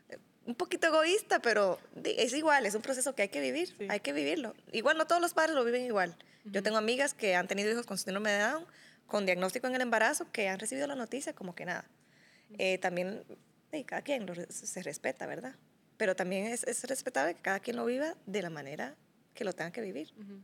[0.45, 3.87] Un poquito egoísta, pero es igual, es un proceso que hay que vivir, Sí.
[3.89, 4.53] hay que vivirlo.
[4.71, 6.15] Igual no todos los padres lo viven igual.
[6.43, 8.65] Yo tengo amigas que han tenido hijos con síndrome de Down,
[9.07, 11.85] con diagnóstico en el embarazo, que han recibido la noticia como que nada.
[12.57, 13.23] Eh, también,
[13.71, 15.55] sí, cada quien lo se respeta, ¿verdad?
[15.95, 18.95] Pero también es, es respetable que cada quien lo viva de la manera
[19.33, 20.11] que lo tenga que vivir.
[20.19, 20.41] Ujú.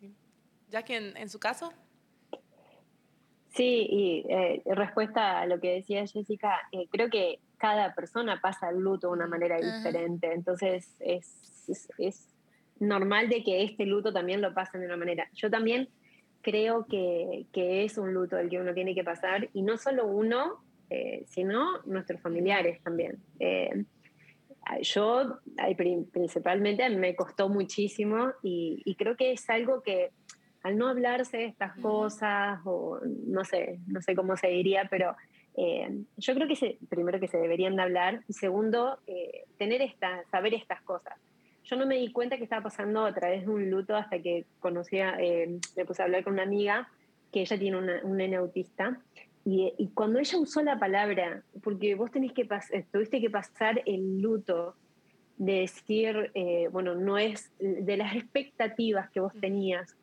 [0.00, 0.12] Sí.
[0.70, 1.72] Jackie, en, en su caso,
[3.56, 8.70] Sí, y eh, respuesta a lo que decía Jessica, eh, creo que cada persona pasa
[8.70, 9.76] el luto de una manera Ajá.
[9.76, 12.28] diferente, entonces es, es, es
[12.80, 15.28] normal de que este luto también lo pasen de una manera.
[15.34, 15.88] Yo también
[16.40, 20.06] creo que, que es un luto el que uno tiene que pasar, y no solo
[20.06, 23.18] uno, eh, sino nuestros familiares también.
[23.40, 23.84] Eh,
[24.82, 25.38] yo
[26.12, 30.10] principalmente me costó muchísimo y, y creo que es algo que
[30.62, 35.16] al no hablarse de estas cosas, o no sé, no sé cómo se diría, pero
[35.60, 39.82] eh, yo creo que se- primero que se deberían de hablar y segundo, eh, tener
[39.82, 41.14] esta, saber estas cosas.
[41.64, 44.44] Yo no me di cuenta que estaba pasando a través de un luto hasta que
[44.60, 46.88] conocía, eh, me puse a hablar con una amiga
[47.32, 48.98] que ella tiene una, un nene autista
[49.44, 53.82] y, y cuando ella usó la palabra, porque vos tenés que eh, tuviste que pasar
[53.84, 54.76] el luto
[55.38, 56.32] de decir,
[56.72, 59.96] bueno, no es de las expectativas que vos tenías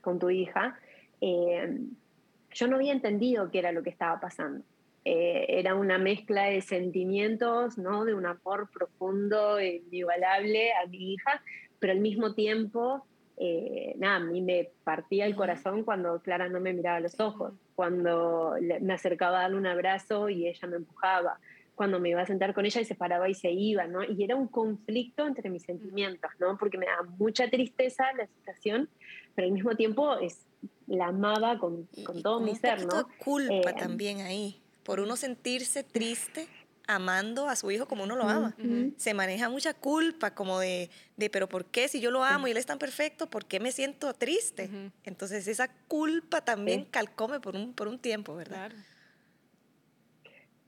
[0.00, 0.78] con tu hija,
[1.20, 4.64] yo no había entendido qué era lo que estaba pasando.
[5.10, 8.04] Eh, era una mezcla de sentimientos, ¿no?
[8.04, 11.42] De un amor profundo, e inigualable a mi hija,
[11.78, 13.06] pero al mismo tiempo,
[13.38, 17.18] eh, nada, a mí me partía el corazón cuando Clara no me miraba a los
[17.20, 21.40] ojos, cuando me acercaba a darle un abrazo y ella me empujaba,
[21.74, 24.04] cuando me iba a sentar con ella y se paraba y se iba, ¿no?
[24.04, 26.58] Y era un conflicto entre mis sentimientos, ¿no?
[26.58, 28.90] Porque me da mucha tristeza la situación,
[29.34, 30.44] pero al mismo tiempo es,
[30.86, 33.08] la amaba con, con todo Como mi ser, ¿no?
[33.24, 36.48] culpa Eh, también ahí, por uno sentirse triste
[36.86, 38.56] amando a su hijo como uno lo ama.
[38.96, 42.52] Se maneja mucha culpa, como de, de, pero ¿por qué si yo lo amo y
[42.52, 44.70] él es tan perfecto, por qué me siento triste?
[45.04, 46.88] Entonces esa culpa también Sí.
[46.90, 48.70] calcome por un, por un tiempo, ¿verdad?
[48.70, 48.76] claro.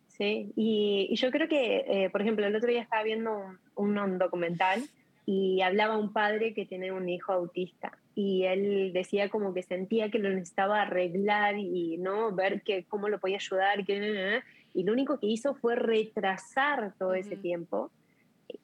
[0.08, 3.96] Sí, y, y yo creo que, eh, por ejemplo, el otro día estaba viendo un,
[3.98, 4.82] un documental
[5.24, 10.10] y hablaba un padre que tiene un hijo autista y él decía como que sentía
[10.10, 14.42] que lo necesitaba arreglar y no ver que, cómo lo podía ayudar que,
[14.74, 17.42] y lo único que hizo fue retrasar todo ese Ujú.
[17.42, 17.90] tiempo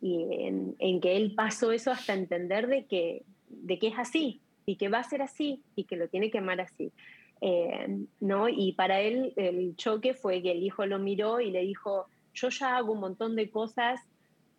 [0.02, 4.42] y en, en que él pasó eso hasta entender de que, de que es así
[4.66, 6.92] y que va a ser así y que lo tiene que amar así.
[7.40, 8.50] Eh, ¿no?
[8.50, 12.50] Y para él el choque fue que el hijo lo miró y le dijo, yo
[12.50, 14.00] ya hago un montón de cosas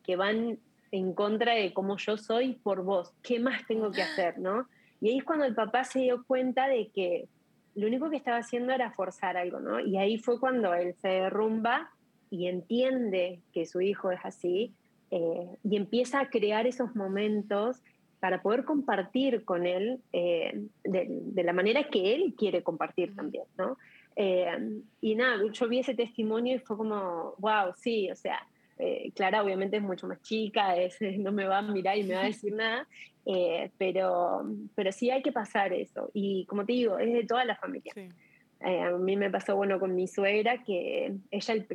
[0.03, 0.57] que van
[0.91, 4.39] en contra de cómo yo soy por vos, ¿qué más tengo que hacer?
[4.39, 4.67] ¿no?
[5.01, 7.27] Y ahí es cuando el papá se dio cuenta de que
[7.75, 9.79] lo único que estaba haciendo era forzar algo, ¿no?
[9.79, 11.91] Y ahí fue cuando él se derrumba
[12.29, 14.73] y entiende que su hijo es así
[15.11, 17.81] eh, y empieza a crear esos momentos
[18.19, 23.45] para poder compartir con él eh, de, de, la manera que él quiere compartir también,
[23.57, 23.77] ¿no?
[24.15, 28.39] Eh, y nada, yo vi ese testimonio y fue como, wow, sí, o sea,
[28.79, 32.15] Eh, Clara obviamente es mucho más chica, es, no me va a mirar y me
[32.15, 32.87] va a decir nada,
[33.25, 34.43] eh, pero,
[34.75, 36.09] pero sí hay que pasar eso.
[36.13, 37.93] Y como te digo, es de toda la familia.
[37.95, 41.67] Eh, a mí me pasó, bueno, con mi suegra, que ella el,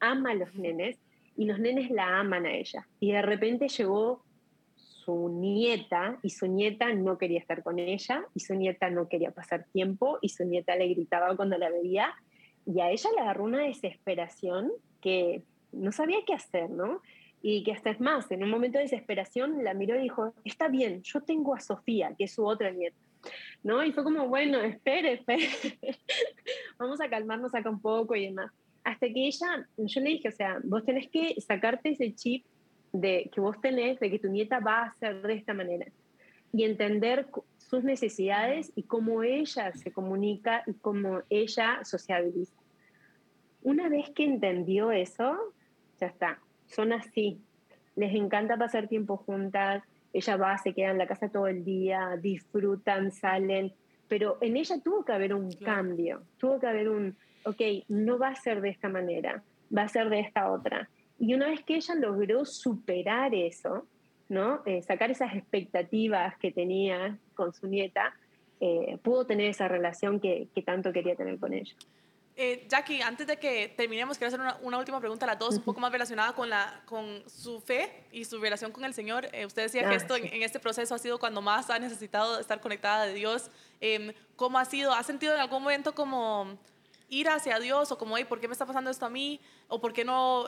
[0.00, 0.98] ama a los nenes
[1.36, 2.86] y los nenes la aman a ella.
[3.00, 4.24] Y de repente llegó
[4.74, 9.30] su nieta y su nieta no quería estar con ella y su nieta no quería
[9.30, 12.12] pasar tiempo y su nieta le gritaba cuando la veía
[12.66, 15.42] y a ella le agarró una desesperación que
[15.76, 17.00] no sabía qué hacer, ¿no?
[17.42, 20.68] Y que hasta es más, en un momento de desesperación la miró y dijo, está
[20.68, 22.96] bien, yo tengo a Sofía, que es su otra nieta.
[23.62, 23.84] ¿No?
[23.84, 25.48] Y fue como, bueno, espere, espere,
[26.78, 28.52] vamos a calmarnos acá un poco y demás.
[28.84, 32.44] Hasta que ella, yo le dije, o sea, vos tenés que sacarte ese chip
[32.92, 35.86] de que vos tenés, de que tu nieta va a ser de esta manera.
[36.52, 37.26] Y entender
[37.58, 42.54] sus necesidades y cómo ella se comunica y cómo ella sociabiliza.
[43.62, 45.36] Una vez que entendió eso,
[46.00, 47.40] ya está, son así.
[47.94, 49.82] Les encanta pasar tiempo juntas,
[50.12, 53.72] ella va, se queda en la casa todo el día, disfrutan, salen,
[54.08, 58.28] pero en ella tuvo que haber un cambio, tuvo que haber un, ok, no va
[58.28, 59.42] a ser de esta manera,
[59.76, 60.88] va a ser de esta otra.
[61.18, 63.86] Y una vez que ella logró superar eso,
[64.28, 64.62] ¿no?
[64.66, 68.14] Eh, sacar esas expectativas que tenía con su nieta,
[68.60, 71.74] eh, pudo tener esa relación que, que tanto quería tener con ella.
[72.38, 75.62] Eh, Jackie, antes de que terminemos, quiero hacer una, última pregunta a las dos, un
[75.62, 79.26] poco más relacionada con, la, con su fe y su relación con el Señor.
[79.32, 82.38] Eh, usted decía que ah, esto en, este proceso ha sido cuando más ha necesitado
[82.38, 83.50] estar conectada de Dios.
[83.80, 84.92] Eh, ¿Cómo ha sido?
[84.92, 86.58] ¿Ha sentido en algún momento como
[87.08, 89.40] ir hacia Dios o como, hey, ¿por qué me está pasando esto a mí?
[89.68, 90.44] ¿O por qué no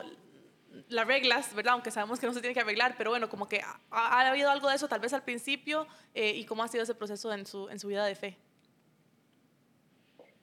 [0.89, 1.73] las reglas, verdad?
[1.73, 4.69] Aunque sabemos que no se tiene que arreglar, pero bueno, como que ha, habido algo
[4.69, 7.67] de eso tal vez al principio eh, y cómo ha sido ese proceso en su,
[7.69, 8.37] en su vida de fe.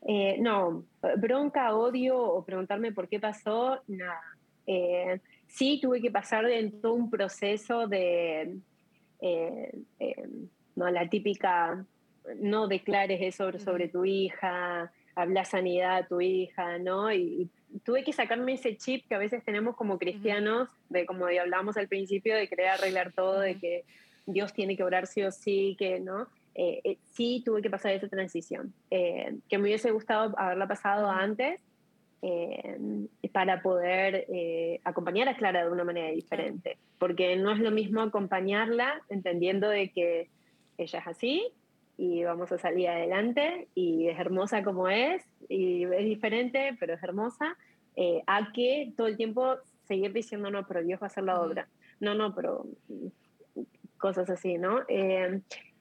[0.02, 0.84] Eh, no,
[1.18, 4.20] bronca, odio o preguntarme por qué pasó, nada.
[4.66, 8.58] Eh, sí tuve que pasar en todo un proceso de,
[9.20, 9.72] eh,
[10.74, 11.84] no, la típica,
[12.40, 17.12] no declares eso sobre, tu hija, habla sanidad a tu hija, ¿no?
[17.12, 17.50] Y,
[17.84, 21.88] tuve que sacarme ese chip que a veces tenemos como cristianos, de como hablábamos al
[21.88, 23.84] principio, de querer arreglar todo, de que
[24.24, 26.28] Dios tiene que orar sí o sí, que, ¿no?
[26.58, 31.10] Eh, eh, sí tuve que pasar esa transición, eh, que me hubiese gustado haberla pasado
[31.10, 31.60] antes
[33.30, 34.26] para poder
[34.82, 39.92] acompañar a Clara de una manera diferente, porque no es lo mismo acompañarla entendiendo de
[39.92, 40.28] que
[40.76, 41.52] ella es así
[41.96, 47.02] y vamos a salir adelante y es hermosa como es y es diferente, pero es
[47.04, 47.56] hermosa,
[48.26, 51.68] a que todo el tiempo seguir diciendo, no, pero Dios va a hacer la obra.
[52.00, 52.66] No, no, pero
[53.98, 54.80] cosas así, ¿no?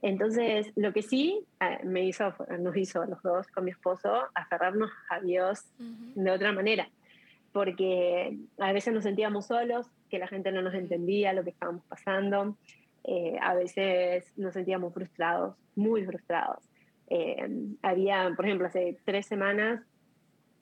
[0.02, 4.28] Entonces, lo que sí eh, me hizo, nos hizo a los dos con mi esposo
[4.36, 6.90] aferrarnos a Dios de otra manera,
[7.52, 11.84] porque a veces nos sentíamos solos, que la gente no nos entendía lo que estábamos
[11.86, 12.58] pasando,
[13.04, 16.64] eh, a veces nos sentíamos frustrados, muy frustrados.
[17.08, 17.48] Eh,
[17.82, 19.82] había, por ejemplo, hace tres semanas,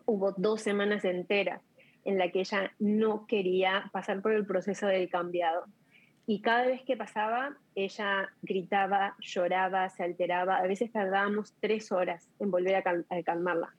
[0.05, 1.61] hubo dos semanas enteras
[2.05, 5.65] en la que ella no quería pasar por el proceso del cambiado
[6.25, 10.57] y cada vez que pasaba, ella gritaba, lloraba, se alteraba.
[10.57, 13.73] A veces tardábamos tres horas en volver a, calmarla.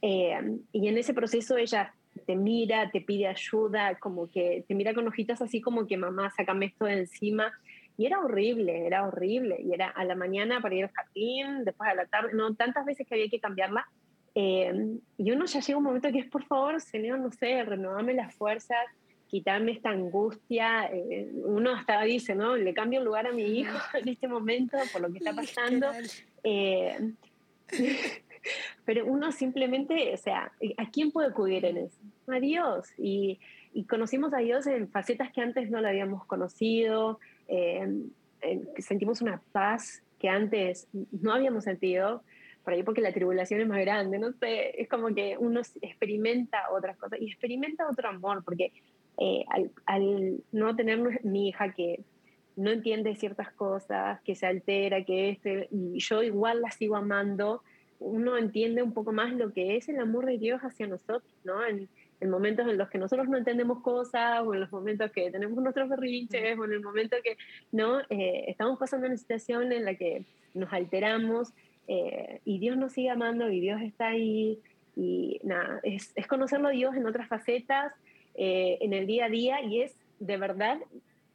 [0.00, 1.94] Eh, y en ese proceso ella
[2.26, 6.30] te mira, te pide ayuda, como que te mira con ojitos así como que mamá,
[6.30, 7.52] sácame esto de encima.
[7.98, 9.60] Y era horrible, era horrible.
[9.62, 12.86] Y era a la mañana para ir al jardín, después a la tarde, no, tantas
[12.86, 13.86] veces que había que cambiarla.
[14.34, 18.14] Eh, y uno ya llega un momento que es, por favor, Señor, no sé, renovame
[18.14, 18.78] las fuerzas,
[19.32, 20.90] quitarme esta angustia.
[20.92, 22.54] Eh, uno hasta dice, ¿no?
[22.54, 25.88] Le cambio el lugar a mi hijo en este momento por lo que está pasando.
[26.44, 27.14] Eh,
[28.84, 31.98] pero uno simplemente, o sea, ¿a quién puede acudir en eso?
[32.26, 32.88] A Dios.
[32.98, 33.40] Y,
[33.88, 37.18] conocimos a Dios en facetas que antes no lo habíamos conocido.
[37.48, 37.88] Eh,
[38.76, 42.22] sentimos una paz que antes no habíamos sentido
[42.62, 46.70] por ahí porque la tribulación es más grande, no sé, es como que uno experimenta
[46.70, 48.72] otras cosas y experimenta otro amor, porque
[49.18, 49.44] eh,
[49.86, 52.00] al, no tener mi hija que
[52.56, 57.62] no entiende ciertas cosas, que se altera, que este, y yo igual la sigo amando,
[57.98, 61.64] uno entiende un poco más lo que es el amor de Dios hacia nosotros, ¿no?
[61.64, 61.88] En,
[62.30, 65.88] momentos en los que nosotros no entendemos cosas, o en los momentos que tenemos nuestros
[65.88, 67.36] berrinches, o en el momento que,
[67.72, 67.98] ¿no?
[68.10, 71.52] Eh, estamos pasando una situación en la que nos alteramos,
[71.88, 74.60] eh, y Dios nos sigue amando, y Dios está ahí,
[74.94, 77.92] y nada, es, es conocerlo a Dios en otras facetas,
[78.34, 80.78] eh, en el día a día y es de verdad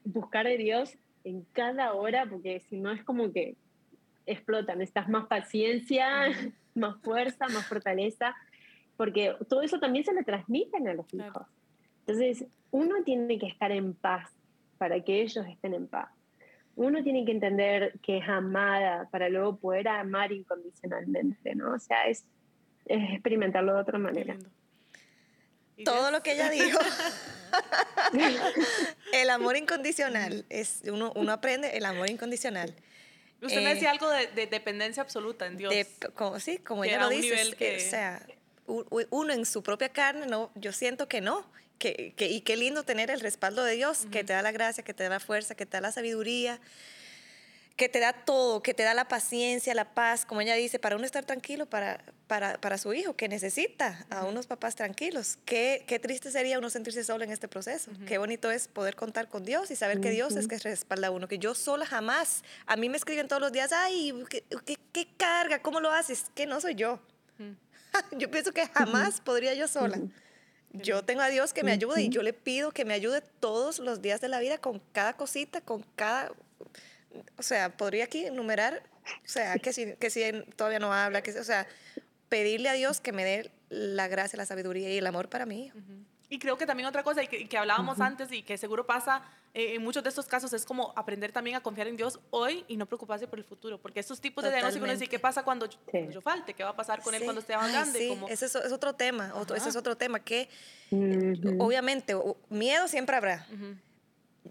[0.03, 3.55] buscar a Dios en cada hora, porque si no es como que
[4.25, 6.29] explotan, necesitas más paciencia,
[6.75, 8.35] más fuerza, más fortaleza,
[8.95, 11.45] porque todo eso también se le transmiten a los hijos.
[11.99, 14.31] Entonces, uno tiene que estar en paz
[14.77, 16.09] para que ellos estén en paz.
[16.75, 21.73] Uno tiene que entender que es amada para luego poder amar incondicionalmente, ¿no?
[21.73, 22.25] O sea, es,
[22.85, 24.37] es experimentarlo de otra manera.
[25.85, 26.79] Todo lo que ella dijo.
[29.13, 30.45] el amor incondicional.
[30.49, 32.73] Es, uno, uno aprende el amor incondicional.
[33.41, 35.73] Usted me decía eh, algo de, dependencia absoluta en Dios.
[36.15, 37.55] como, sí, como ella lo dice.
[37.55, 37.77] Que...
[37.77, 38.25] O sea,
[38.65, 41.45] uno en su propia carne, no, yo siento que no.
[41.77, 44.83] Que, que, y qué lindo tener el respaldo de Dios, que te da la gracia,
[44.83, 46.59] que te da la fuerza, que te da la sabiduría,
[47.77, 50.95] que te da todo, que te da la paciencia, la paz, como ella dice, para
[50.95, 55.37] uno estar tranquilo para, para, para su hijo, que necesita a unos papás tranquilos.
[55.45, 57.91] Qué, qué, triste sería uno sentirse solo en este proceso.
[58.07, 61.11] Qué bonito es poder contar con Dios y saber que Dios es que respalda a
[61.11, 62.43] uno, que yo sola jamás.
[62.65, 66.25] A mí me escriben todos los días, ay, qué, qué, qué carga, ¿cómo lo haces?
[66.33, 66.99] Que no soy yo.
[68.17, 69.99] yo pienso que jamás podría yo sola.
[70.73, 73.79] Yo tengo a Dios que me ayude y yo le pido que me ayude todos
[73.79, 76.31] los días de la vida con cada cosita, con cada...
[77.37, 80.21] O sea, podría aquí enumerar, o sea, que si, que si
[80.55, 81.67] todavía no habla, que, o sea,
[82.29, 85.71] pedirle a Dios que me dé la gracia, la sabiduría y el amor para mí.
[86.29, 89.75] Y creo que también otra cosa y que, hablábamos antes y que seguro pasa eh,
[89.75, 92.75] en muchos de estos casos es como aprender también a confiar en Dios hoy y
[92.75, 96.21] no preocuparse por el futuro, porque estos tipos de diagnósticos decir qué pasa cuando yo,
[96.21, 97.99] falte, qué va a pasar con él cuando esté más grande.
[97.99, 100.49] Sí, ese es, otro tema, otro, ese es otro tema que
[101.59, 102.13] obviamente
[102.49, 103.47] miedo siempre habrá.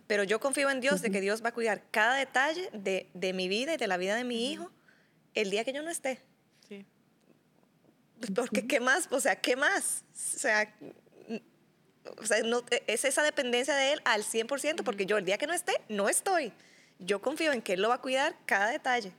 [0.07, 3.33] Pero yo confío en Dios de que Dios va a cuidar cada detalle de, de
[3.33, 4.71] mi vida y de la vida de mi hijo
[5.35, 6.21] el día que yo no esté.
[6.69, 6.85] Sí.
[8.35, 9.09] Porque, ¿qué más?
[9.11, 10.05] O sea, ¿qué más?
[10.13, 10.75] O sea,
[12.19, 15.39] o sea, no, e, es esa dependencia de él al 100%, porque yo el día
[15.39, 16.53] que no esté, no estoy.
[16.99, 19.13] Yo confío en que él lo va a cuidar cada detalle.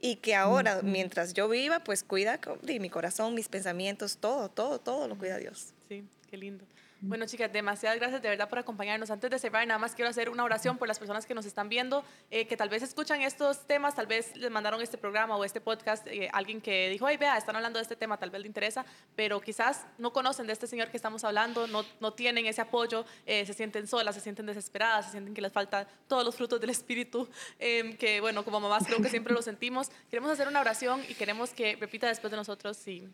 [0.00, 4.78] Y que ahora, mientras yo viva, pues cuida de mi corazón, mis pensamientos, todo, todo,
[4.78, 5.72] todo lo cuida Dios.
[5.88, 6.66] Sí, qué lindo.
[7.02, 9.10] Bueno, chicas, demasiadas gracias de verdad por acompañarnos.
[9.10, 11.68] Antes de cerrar, nada más quiero hacer una oración por las personas que nos están
[11.68, 15.44] viendo, eh, que tal vez escuchan estos temas, tal vez les mandaron este programa o
[15.44, 18.40] este podcast, eh, alguien que dijo, ay, vea, están hablando de este tema, tal vez
[18.40, 22.46] le interesa, pero quizás no conocen de este Señor que estamos hablando, no, no tienen
[22.46, 26.24] ese apoyo, eh, se sienten solas, se sienten desesperadas, se sienten que les faltan todos
[26.24, 27.28] los frutos del Espíritu,
[27.58, 29.90] em, que bueno, como mamás creo que siempre lo sentimos.
[30.08, 33.06] Queremos hacer una oración y queremos que repita después de nosotros si,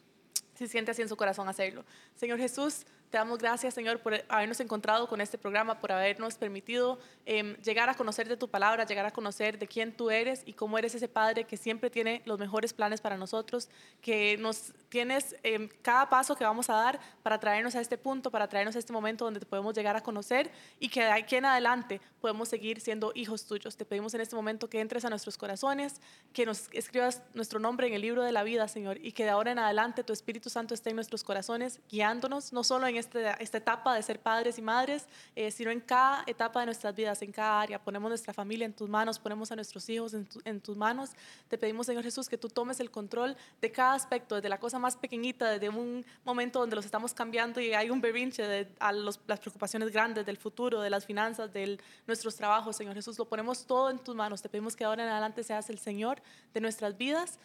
[0.55, 1.85] si siente así en su corazón hacerlo.
[2.14, 6.99] Señor Jesús, te damos gracias, Señor, por habernos encontrado con este programa, por habernos permitido
[7.27, 10.55] em, llegar a conocer de tu palabra, llegar a conocer de quién tú eres y
[10.55, 13.69] cómo eres ese Padre que siempre tiene los mejores planes para nosotros,
[14.01, 18.31] que nos tienes em, cada paso que vamos a dar para traernos a este punto,
[18.31, 20.51] para traernos a este momento donde te podemos llegar a conocer
[20.81, 23.77] y que de aquí en adelante podemos seguir siendo hijos tuyos.
[23.77, 26.01] Te pedimos en este momento que entres a nuestros corazones,
[26.33, 29.31] que nos escribas nuestro nombre en el libro de la vida, Señor, y que de
[29.31, 33.59] ahora en adelante tu Espíritu Santo esté en nuestros corazones, guiándonos, no solo en esta
[33.59, 37.33] etapa de ser padres y madres, eh, sino en cada etapa de nuestras vidas, en
[37.33, 37.83] cada área.
[37.83, 41.11] Ponemos nuestra familia en tus manos, ponemos a nuestros hijos en, tus manos.
[41.49, 44.79] Te pedimos, Señor Jesús, que tú tomes el control de cada aspecto, desde la cosa
[44.79, 48.93] más pequeñita, desde un momento donde los estamos cambiando y hay un berrinche de, a
[48.93, 53.19] las preocupaciones grandes del futuro, de las finanzas, de nuestros trabajos, Señor Jesús.
[53.19, 54.43] Lo ponemos todo en tus manos.
[54.43, 56.23] Te pedimos que ahora en adelante seas el Señor
[56.55, 57.39] de nuestras vidas.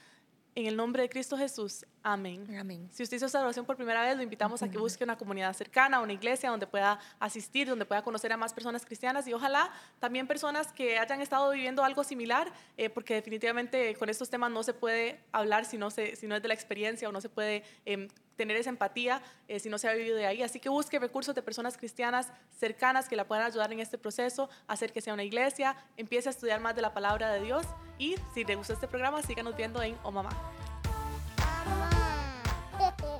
[0.55, 1.85] En el nombre de Cristo Jesús.
[2.09, 2.47] Amén.
[2.57, 2.89] Amén.
[2.93, 5.51] Si usted hizo esta oración por primera vez, lo invitamos a que busque una comunidad
[5.51, 9.69] cercana, una iglesia donde pueda asistir, donde pueda conocer a más personas cristianas y ojalá
[9.99, 14.63] también personas que hayan estado viviendo algo similar, eh, porque definitivamente con estos temas no
[14.63, 17.27] se puede hablar si no, se, si no es de la experiencia o no se
[17.27, 20.43] puede em, tener esa empatía eh, si no se ha vivido de ahí.
[20.43, 24.49] Así que busque recursos de personas cristianas cercanas que la puedan ayudar en este proceso,
[24.67, 27.65] hacer que sea una iglesia, empiece a estudiar más de la palabra de Dios
[27.97, 30.29] y si le gustó este programa, síganos viendo en O Mamá.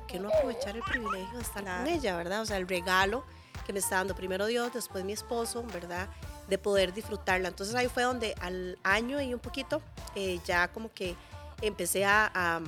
[0.08, 2.42] Que no aprovechar el privilegio de estar con ella, ¿verdad?
[2.42, 3.24] O sea, el regalo
[3.66, 6.08] que me está dando primero Dios, después mi esposo, ¿verdad?
[6.48, 7.48] De poder disfrutarla.
[7.48, 9.82] Entonces ahí fue donde al año y un poquito
[10.14, 11.14] eh, ya como que
[11.60, 12.62] empecé a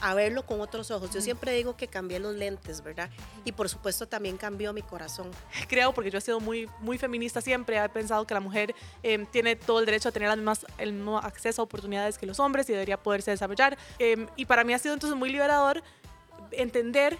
[0.00, 1.10] a verlo con otros ojos.
[1.12, 3.08] Yo siempre digo que cambié los lentes, ¿verdad?
[3.44, 5.30] Y por supuesto también cambió mi corazón.
[5.68, 9.26] Creo, porque yo he sido muy, muy feminista siempre, he pensado que la mujer em,
[9.26, 12.38] tiene todo el derecho a tener las mismas, el mismo acceso a oportunidades que los
[12.40, 13.78] hombres y debería poderse desarrollar.
[13.98, 15.82] Em, y para mí ha sido entonces muy liberador
[16.56, 17.18] entender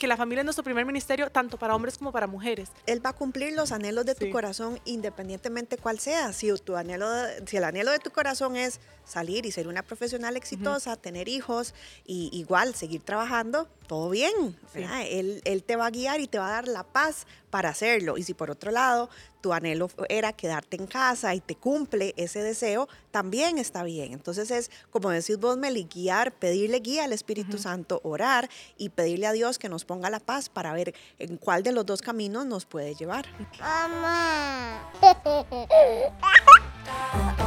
[0.00, 2.70] que la familia es nuestro primer ministerio tanto para hombres como para mujeres.
[2.86, 6.32] Él va a cumplir los anhelos de tu corazón independientemente cuál sea.
[6.32, 7.06] Si, tu anhelo,
[7.46, 11.74] si el anhelo de tu corazón es salir y ser una profesional exitosa, tener hijos
[12.06, 14.56] y igual seguir trabajando, todo bien.
[14.74, 18.16] Él, él te va a guiar y te va a dar la paz para hacerlo.
[18.16, 19.10] Y si por otro lado
[19.40, 24.12] tu anhelo era quedarte en casa y te cumple ese deseo, también está bien.
[24.12, 29.26] Entonces es, como decís vos, Meli, guiar, pedirle guía al Espíritu Santo, orar y pedirle
[29.26, 32.46] a Dios que nos ponga la paz para ver en cuál de los dos caminos
[32.46, 33.26] nos puede llevar.
[33.58, 34.90] Mamá.